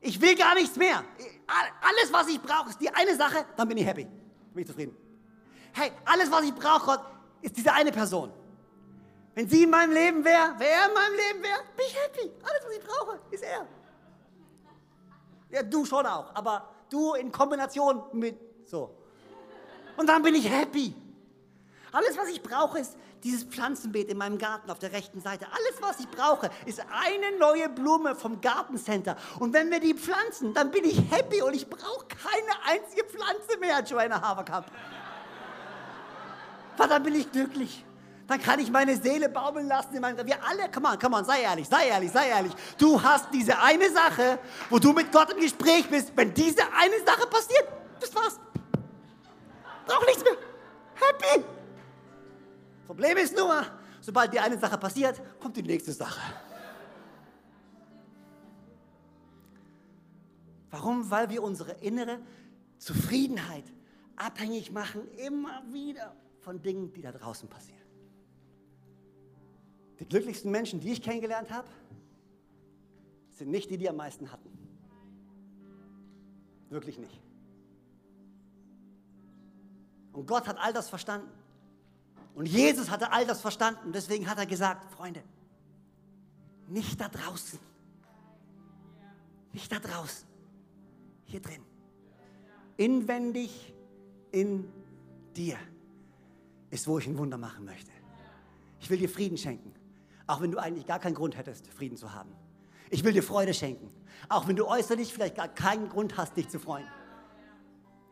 ich 0.00 0.20
will 0.20 0.34
gar 0.34 0.54
nichts 0.54 0.76
mehr. 0.76 1.02
Alles, 1.46 2.12
was 2.12 2.28
ich 2.28 2.40
brauche, 2.40 2.70
ist 2.70 2.80
die 2.80 2.90
eine 2.90 3.16
Sache, 3.16 3.46
dann 3.56 3.68
bin 3.68 3.78
ich 3.78 3.86
happy, 3.86 4.04
bin 4.52 4.62
ich 4.62 4.66
zufrieden. 4.66 4.96
Hey, 5.72 5.90
alles, 6.04 6.30
was 6.30 6.44
ich 6.44 6.54
brauche, 6.54 6.84
Gott, 6.84 7.00
ist 7.40 7.56
diese 7.56 7.72
eine 7.72 7.90
Person. 7.90 8.30
Wenn 9.34 9.48
sie 9.48 9.64
in 9.64 9.70
meinem 9.70 9.92
Leben 9.92 10.24
wäre, 10.24 10.54
wer 10.58 10.68
er 10.68 10.88
in 10.88 10.94
meinem 10.94 11.14
Leben 11.14 11.42
wäre, 11.42 11.60
bin 11.76 11.86
ich 11.86 11.96
happy. 11.96 12.32
Alles, 12.42 12.64
was 12.64 12.72
ich 12.72 12.84
brauche, 12.84 13.18
ist 13.30 13.42
er. 13.42 13.66
Ja, 15.50 15.62
du 15.62 15.84
schon 15.84 16.06
auch, 16.06 16.34
aber 16.34 16.68
du 16.88 17.14
in 17.14 17.32
Kombination 17.32 18.02
mit 18.12 18.38
so. 18.64 18.96
Und 19.96 20.08
dann 20.08 20.22
bin 20.22 20.34
ich 20.34 20.48
happy. 20.48 20.94
Alles, 21.90 22.16
was 22.16 22.28
ich 22.28 22.42
brauche, 22.42 22.78
ist 22.78 22.96
dieses 23.22 23.44
Pflanzenbeet 23.44 24.08
in 24.08 24.18
meinem 24.18 24.38
Garten 24.38 24.70
auf 24.70 24.78
der 24.78 24.92
rechten 24.92 25.20
Seite. 25.20 25.46
Alles, 25.46 25.80
was 25.80 25.98
ich 26.00 26.08
brauche, 26.08 26.50
ist 26.66 26.80
eine 26.80 27.38
neue 27.38 27.68
Blume 27.68 28.14
vom 28.14 28.40
Gartencenter. 28.40 29.16
Und 29.38 29.52
wenn 29.52 29.70
wir 29.70 29.80
die 29.80 29.94
pflanzen, 29.94 30.54
dann 30.54 30.70
bin 30.70 30.84
ich 30.84 30.98
happy 31.10 31.42
und 31.42 31.54
ich 31.54 31.68
brauche 31.68 32.06
keine 32.06 32.52
einzige 32.66 33.04
Pflanze 33.04 33.58
mehr, 33.58 33.82
Joanna 33.82 34.20
Haverkamp. 34.20 34.66
Weil 36.76 36.88
dann 36.88 37.02
bin 37.02 37.14
ich 37.14 37.30
glücklich 37.30 37.84
Dann 38.26 38.40
kann 38.40 38.58
ich 38.58 38.70
meine 38.70 38.96
Seele 38.96 39.28
baumeln 39.28 39.68
lassen. 39.68 39.94
In 39.94 40.00
meinem, 40.00 40.26
wir 40.26 40.42
alle, 40.42 40.70
come 40.70 40.88
on, 40.88 40.98
come 40.98 41.16
on, 41.16 41.24
sei 41.24 41.42
ehrlich, 41.42 41.68
sei 41.68 41.88
ehrlich, 41.88 42.10
sei 42.10 42.28
ehrlich. 42.28 42.52
Du 42.78 43.00
hast 43.02 43.28
diese 43.32 43.58
eine 43.58 43.90
Sache, 43.90 44.38
wo 44.70 44.78
du 44.78 44.92
mit 44.92 45.12
Gott 45.12 45.32
im 45.32 45.40
Gespräch 45.40 45.88
bist. 45.88 46.12
Wenn 46.16 46.32
diese 46.32 46.62
eine 46.72 46.98
Sache 47.04 47.26
passiert, 47.26 47.68
das 48.00 48.14
war's. 48.14 48.40
Brauch 49.86 50.06
nichts 50.06 50.24
mehr. 50.24 50.36
Happy. 50.94 51.44
Problem 52.86 53.16
ist 53.18 53.36
nur, 53.36 53.66
sobald 54.00 54.32
die 54.32 54.40
eine 54.40 54.58
Sache 54.58 54.78
passiert, 54.78 55.20
kommt 55.40 55.56
die 55.56 55.62
nächste 55.62 55.92
Sache. 55.92 56.20
Warum? 60.70 61.10
Weil 61.10 61.28
wir 61.28 61.42
unsere 61.42 61.72
innere 61.72 62.18
Zufriedenheit 62.78 63.64
abhängig 64.16 64.72
machen, 64.72 65.08
immer 65.18 65.62
wieder 65.70 66.16
von 66.40 66.60
Dingen, 66.62 66.92
die 66.92 67.02
da 67.02 67.12
draußen 67.12 67.48
passieren. 67.48 67.83
Die 70.00 70.06
glücklichsten 70.06 70.50
Menschen, 70.50 70.80
die 70.80 70.92
ich 70.92 71.02
kennengelernt 71.02 71.50
habe, 71.50 71.68
sind 73.30 73.50
nicht 73.50 73.70
die, 73.70 73.78
die 73.78 73.88
am 73.88 73.96
meisten 73.96 74.30
hatten. 74.30 74.48
Wirklich 76.70 76.98
nicht. 76.98 77.20
Und 80.12 80.26
Gott 80.26 80.46
hat 80.46 80.58
all 80.58 80.72
das 80.72 80.88
verstanden. 80.88 81.28
Und 82.34 82.46
Jesus 82.46 82.90
hatte 82.90 83.12
all 83.12 83.26
das 83.26 83.40
verstanden. 83.40 83.92
Deswegen 83.92 84.28
hat 84.28 84.38
er 84.38 84.46
gesagt, 84.46 84.90
Freunde, 84.92 85.22
nicht 86.68 87.00
da 87.00 87.08
draußen. 87.08 87.58
Nicht 89.52 89.70
da 89.70 89.78
draußen. 89.78 90.26
Hier 91.24 91.40
drin. 91.40 91.62
Inwendig 92.76 93.74
in 94.32 94.68
dir 95.36 95.58
ist, 96.70 96.88
wo 96.88 96.98
ich 96.98 97.06
ein 97.06 97.16
Wunder 97.18 97.38
machen 97.38 97.64
möchte. 97.64 97.90
Ich 98.80 98.90
will 98.90 98.98
dir 98.98 99.08
Frieden 99.08 99.38
schenken, 99.38 99.73
auch 100.26 100.40
wenn 100.40 100.50
du 100.50 100.58
eigentlich 100.58 100.86
gar 100.86 100.98
keinen 100.98 101.14
Grund 101.14 101.36
hättest, 101.36 101.68
Frieden 101.72 101.96
zu 101.96 102.14
haben. 102.14 102.32
Ich 102.90 103.04
will 103.04 103.12
dir 103.12 103.22
Freude 103.22 103.54
schenken, 103.54 103.90
auch 104.28 104.46
wenn 104.48 104.56
du 104.56 104.66
äußerlich 104.66 105.12
vielleicht 105.12 105.36
gar 105.36 105.48
keinen 105.48 105.88
Grund 105.88 106.16
hast, 106.16 106.36
dich 106.36 106.48
zu 106.48 106.58
freuen. 106.58 106.86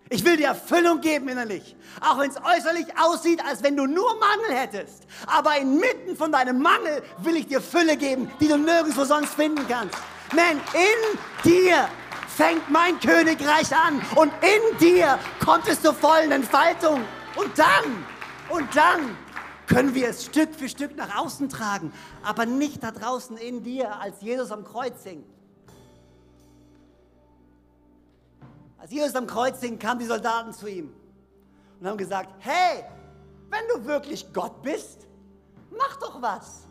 Ich 0.08 0.24
will 0.24 0.36
dir 0.36 0.48
Erfüllung 0.48 1.00
geben 1.00 1.28
innerlich, 1.28 1.74
auch 2.00 2.18
wenn 2.18 2.30
es 2.30 2.36
äußerlich 2.36 2.86
aussieht, 2.98 3.42
als 3.46 3.62
wenn 3.62 3.76
du 3.76 3.86
nur 3.86 4.14
Mangel 4.18 4.58
hättest. 4.58 5.06
Aber 5.26 5.56
inmitten 5.56 6.16
von 6.16 6.30
deinem 6.30 6.60
Mangel 6.60 7.02
will 7.18 7.36
ich 7.36 7.46
dir 7.46 7.62
Fülle 7.62 7.96
geben, 7.96 8.30
die 8.40 8.48
du 8.48 8.58
nirgendwo 8.58 9.04
sonst 9.04 9.32
finden 9.32 9.66
kannst. 9.68 9.96
Man, 10.34 10.60
in 10.74 11.50
dir 11.50 11.88
fängt 12.28 12.68
mein 12.70 12.98
Königreich 13.00 13.74
an 13.74 14.02
und 14.16 14.32
in 14.42 14.78
dir 14.78 15.18
kommt 15.42 15.66
es 15.68 15.80
zur 15.80 15.94
vollen 15.94 16.32
Entfaltung. 16.32 17.00
Und 17.36 17.58
dann, 17.58 18.04
und 18.50 18.76
dann 18.76 19.16
können 19.72 19.94
wir 19.94 20.08
es 20.08 20.26
Stück 20.26 20.54
für 20.54 20.68
Stück 20.68 20.96
nach 20.96 21.16
außen 21.16 21.48
tragen, 21.48 21.92
aber 22.22 22.44
nicht 22.44 22.82
da 22.82 22.90
draußen 22.90 23.38
in 23.38 23.62
dir, 23.62 23.98
als 24.00 24.20
Jesus 24.20 24.50
am 24.50 24.64
Kreuz 24.64 25.02
hing. 25.02 25.24
Als 28.78 28.90
Jesus 28.90 29.14
am 29.14 29.26
Kreuz 29.26 29.60
hing, 29.60 29.78
kamen 29.78 30.00
die 30.00 30.06
Soldaten 30.06 30.52
zu 30.52 30.66
ihm 30.66 30.92
und 31.80 31.86
haben 31.86 31.96
gesagt, 31.96 32.34
hey, 32.40 32.84
wenn 33.48 33.62
du 33.74 33.86
wirklich 33.86 34.30
Gott 34.32 34.62
bist, 34.62 35.06
mach 35.70 35.96
doch 35.96 36.20
was. 36.20 36.64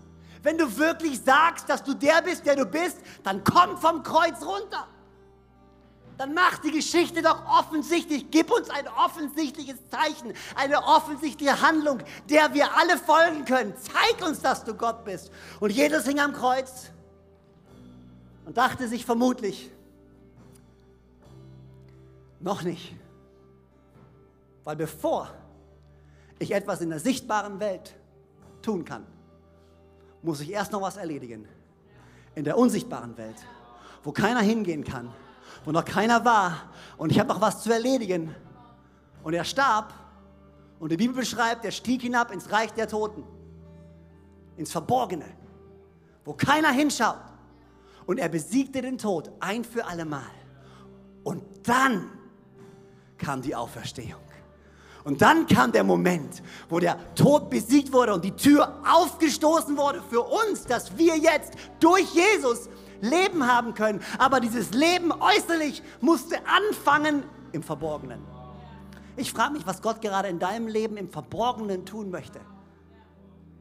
Wenn 0.43 0.57
du 0.57 0.77
wirklich 0.77 1.21
sagst, 1.21 1.69
dass 1.69 1.83
du 1.83 1.93
der 1.93 2.21
bist, 2.21 2.45
der 2.45 2.55
du 2.55 2.65
bist, 2.65 2.97
dann 3.23 3.43
komm 3.43 3.77
vom 3.77 4.03
Kreuz 4.03 4.43
runter 4.43 4.87
dann 6.21 6.35
mach 6.35 6.59
die 6.59 6.69
Geschichte 6.69 7.23
doch 7.23 7.43
offensichtlich. 7.47 8.29
Gib 8.29 8.51
uns 8.51 8.69
ein 8.69 8.87
offensichtliches 8.89 9.77
Zeichen, 9.89 10.33
eine 10.55 10.83
offensichtliche 10.83 11.59
Handlung, 11.63 11.97
der 12.29 12.53
wir 12.53 12.77
alle 12.77 12.95
folgen 12.99 13.43
können. 13.43 13.73
Zeig 13.75 14.23
uns, 14.23 14.39
dass 14.39 14.63
du 14.63 14.75
Gott 14.75 15.03
bist. 15.03 15.31
Und 15.59 15.71
Jesus 15.71 16.05
hing 16.05 16.19
am 16.19 16.31
Kreuz 16.31 16.91
und 18.45 18.55
dachte 18.55 18.87
sich 18.87 19.03
vermutlich, 19.03 19.71
noch 22.39 22.61
nicht. 22.61 22.93
Weil 24.63 24.75
bevor 24.75 25.27
ich 26.37 26.51
etwas 26.51 26.81
in 26.81 26.91
der 26.91 26.99
sichtbaren 26.99 27.59
Welt 27.59 27.95
tun 28.61 28.85
kann, 28.85 29.07
muss 30.21 30.39
ich 30.39 30.51
erst 30.51 30.71
noch 30.71 30.83
was 30.83 30.97
erledigen. 30.97 31.47
In 32.35 32.43
der 32.43 32.59
unsichtbaren 32.59 33.17
Welt, 33.17 33.37
wo 34.03 34.11
keiner 34.11 34.41
hingehen 34.41 34.83
kann 34.83 35.11
wo 35.65 35.71
noch 35.71 35.85
keiner 35.85 36.23
war 36.25 36.69
und 36.97 37.11
ich 37.11 37.19
habe 37.19 37.29
noch 37.29 37.41
was 37.41 37.61
zu 37.63 37.71
erledigen. 37.71 38.35
Und 39.23 39.33
er 39.33 39.43
starb 39.43 39.93
und 40.79 40.91
die 40.91 40.97
Bibel 40.97 41.15
beschreibt, 41.15 41.63
er 41.63 41.71
stieg 41.71 42.01
hinab 42.01 42.31
ins 42.31 42.51
Reich 42.51 42.71
der 42.73 42.87
Toten, 42.87 43.23
ins 44.57 44.71
Verborgene, 44.71 45.25
wo 46.25 46.33
keiner 46.33 46.71
hinschaut. 46.71 47.17
Und 48.05 48.17
er 48.17 48.29
besiegte 48.29 48.81
den 48.81 48.97
Tod 48.97 49.31
ein 49.39 49.63
für 49.63 49.85
allemal. 49.85 50.23
Und 51.23 51.43
dann 51.67 52.09
kam 53.17 53.41
die 53.41 53.55
Auferstehung. 53.55 54.21
Und 55.03 55.21
dann 55.21 55.47
kam 55.47 55.71
der 55.71 55.83
Moment, 55.83 56.43
wo 56.69 56.79
der 56.79 56.97
Tod 57.15 57.49
besiegt 57.49 57.91
wurde 57.91 58.13
und 58.13 58.23
die 58.23 58.35
Tür 58.35 58.81
aufgestoßen 58.87 59.75
wurde 59.77 60.01
für 60.09 60.21
uns, 60.21 60.65
dass 60.65 60.95
wir 60.97 61.17
jetzt 61.17 61.53
durch 61.79 62.13
Jesus 62.13 62.69
Leben 63.01 63.45
haben 63.47 63.73
können. 63.73 64.01
Aber 64.17 64.39
dieses 64.39 64.71
Leben 64.71 65.11
äußerlich 65.11 65.83
musste 65.99 66.37
anfangen 66.47 67.23
im 67.51 67.63
Verborgenen. 67.63 68.21
Ich 69.17 69.33
frage 69.33 69.53
mich, 69.53 69.67
was 69.67 69.81
Gott 69.81 70.01
gerade 70.01 70.29
in 70.29 70.39
deinem 70.39 70.67
Leben 70.67 70.97
im 70.97 71.09
Verborgenen 71.09 71.85
tun 71.85 72.09
möchte. 72.11 72.39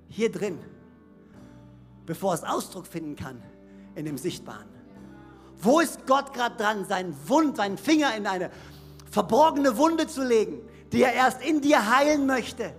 Hier 0.08 0.30
drin, 0.30 0.58
bevor 2.06 2.34
es 2.34 2.44
Ausdruck 2.44 2.86
finden 2.86 3.16
kann 3.16 3.42
in 3.94 4.04
dem 4.04 4.18
Sichtbaren. 4.18 4.68
Wo 5.58 5.80
ist 5.80 6.06
Gott 6.06 6.32
gerade 6.32 6.56
dran, 6.56 6.86
seinen 6.86 7.14
Wund, 7.28 7.56
seinen 7.56 7.76
Finger 7.76 8.16
in 8.16 8.26
eine 8.26 8.50
verborgene 9.10 9.76
Wunde 9.76 10.06
zu 10.06 10.24
legen, 10.24 10.60
die 10.92 11.02
er 11.02 11.12
erst 11.12 11.42
in 11.42 11.60
dir 11.60 11.94
heilen 11.94 12.26
möchte, 12.26 12.72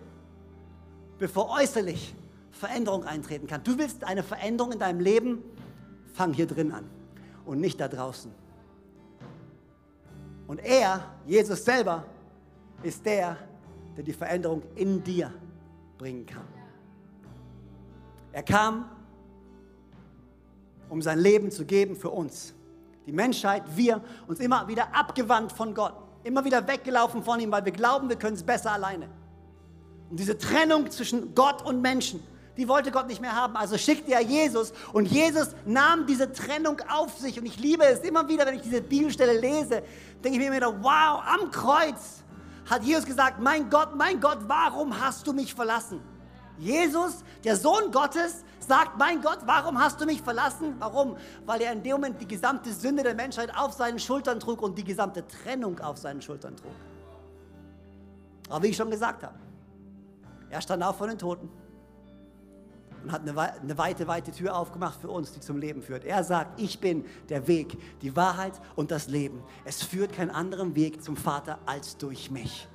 bevor 1.20 1.52
äußerlich 1.52 2.16
Veränderung 2.52 3.06
eintreten 3.06 3.48
kann. 3.48 3.64
Du 3.64 3.78
willst 3.78 4.04
eine 4.04 4.24
Veränderung 4.24 4.72
in 4.72 4.80
deinem 4.80 5.00
Leben 5.00 5.44
fang 6.14 6.34
hier 6.34 6.48
drin 6.48 6.72
an 6.72 6.90
und 7.46 7.60
nicht 7.60 7.80
da 7.80 7.88
draußen. 7.88 8.32
Und 10.48 10.60
er, 10.60 11.06
Jesus 11.26 11.64
selber, 11.64 12.06
ist 12.84 13.06
der, 13.06 13.38
der 13.96 14.04
die 14.04 14.14
Veränderung 14.14 14.64
in 14.76 15.04
dir 15.04 15.32
bringen 15.98 16.26
kann. 16.26 16.48
Er 18.34 18.44
kam, 18.44 18.90
um 20.90 21.02
sein 21.02 21.20
Leben 21.20 21.52
zu 21.52 21.66
geben 21.66 21.96
für 21.96 22.10
uns. 22.10 22.54
Die 23.06 23.12
Menschheit, 23.12 23.64
wir, 23.76 24.02
uns 24.28 24.40
immer 24.40 24.68
wieder 24.68 24.94
abgewandt 24.96 25.52
von 25.52 25.74
Gott, 25.74 25.94
immer 26.24 26.44
wieder 26.44 26.68
weggelaufen 26.68 27.24
von 27.24 27.40
ihm, 27.40 27.52
weil 27.52 27.66
wir 27.66 27.72
glauben, 27.72 28.10
wir 28.10 28.16
können 28.16 28.36
es 28.36 28.44
besser 28.44 28.72
alleine. 28.72 29.10
Und 30.10 30.20
diese 30.20 30.38
Trennung 30.38 30.90
zwischen 30.92 31.34
Gott 31.34 31.66
und 31.66 31.82
Menschen, 31.82 32.22
die 32.58 32.68
wollte 32.68 32.92
Gott 32.92 33.08
nicht 33.08 33.22
mehr 33.22 33.36
haben. 33.36 33.56
Also 33.56 33.78
schickte 33.78 34.12
er 34.14 34.22
Jesus 34.22 34.74
und 34.94 35.06
Jesus 35.06 35.50
nahm 35.66 36.06
diese 36.06 36.32
Trennung 36.32 36.82
auf 36.90 37.18
sich. 37.18 37.40
Und 37.40 37.46
ich 37.46 37.58
liebe 37.58 37.86
es 37.86 38.00
immer 38.00 38.28
wieder, 38.28 38.46
wenn 38.46 38.56
ich 38.56 38.62
diese 38.62 38.82
Bibelstelle 38.82 39.40
lese, 39.40 39.84
denke 40.24 40.32
ich 40.32 40.38
mir 40.38 40.48
immer 40.48 40.56
wieder, 40.58 40.84
wow, 40.84 41.24
am 41.26 41.50
Kreuz 41.52 42.24
hat 42.70 42.84
Jesus 42.84 43.06
gesagt, 43.06 43.40
mein 43.40 43.70
Gott, 43.70 43.96
mein 43.96 44.20
Gott, 44.20 44.40
warum 44.48 45.00
hast 45.00 45.26
du 45.28 45.34
mich 45.34 45.54
verlassen? 45.54 46.02
Jesus, 46.58 47.24
der 47.44 47.56
Sohn 47.56 47.92
Gottes, 47.92 48.44
sagt, 48.60 48.98
mein 48.98 49.22
Gott, 49.22 49.40
warum 49.46 49.80
hast 49.80 50.00
du 50.00 50.06
mich 50.06 50.22
verlassen? 50.22 50.76
Warum? 50.78 51.18
Weil 51.46 51.62
er 51.62 51.74
in 51.74 51.82
dem 51.82 51.94
Moment 51.94 52.22
die 52.22 52.28
gesamte 52.28 52.72
Sünde 52.72 53.02
der 53.02 53.16
Menschheit 53.16 53.52
auf 53.58 53.74
seinen 53.74 53.98
Schultern 53.98 54.40
trug 54.40 54.62
und 54.62 54.78
die 54.78 54.84
gesamte 54.84 55.26
Trennung 55.28 55.80
auf 55.80 55.98
seinen 55.98 56.22
Schultern 56.22 56.56
trug. 56.56 56.72
Aber 58.50 58.64
wie 58.64 58.68
ich 58.68 58.78
schon 58.78 58.92
gesagt 58.92 59.24
habe, 59.24 59.36
er 60.50 60.62
stand 60.62 60.84
auf 60.84 60.98
von 60.98 61.10
den 61.10 61.18
Toten 61.18 61.50
und 63.04 63.12
hat 63.12 63.22
eine, 63.22 63.78
weite, 63.78 64.08
weite 64.08 64.32
Tür 64.32 64.56
aufgemacht 64.56 65.00
für 65.02 65.10
uns, 65.10 65.32
die 65.32 65.40
zum 65.40 65.58
Leben 65.58 65.82
führt. 65.82 66.06
Er 66.06 66.24
sagt, 66.24 66.60
ich 66.60 66.80
bin 66.80 67.06
der 67.30 67.48
Weg, 67.48 67.78
die 68.02 68.16
Wahrheit 68.16 68.54
und 68.76 68.92
das 68.92 69.08
Leben. 69.08 69.44
Es 69.66 69.84
führt 69.84 70.14
keinen 70.14 70.32
anderen 70.32 70.76
Weg 70.76 71.04
zum 71.04 71.18
Vater 71.18 71.60
als 71.66 71.98
durch 71.98 72.32
mich. 72.32 72.68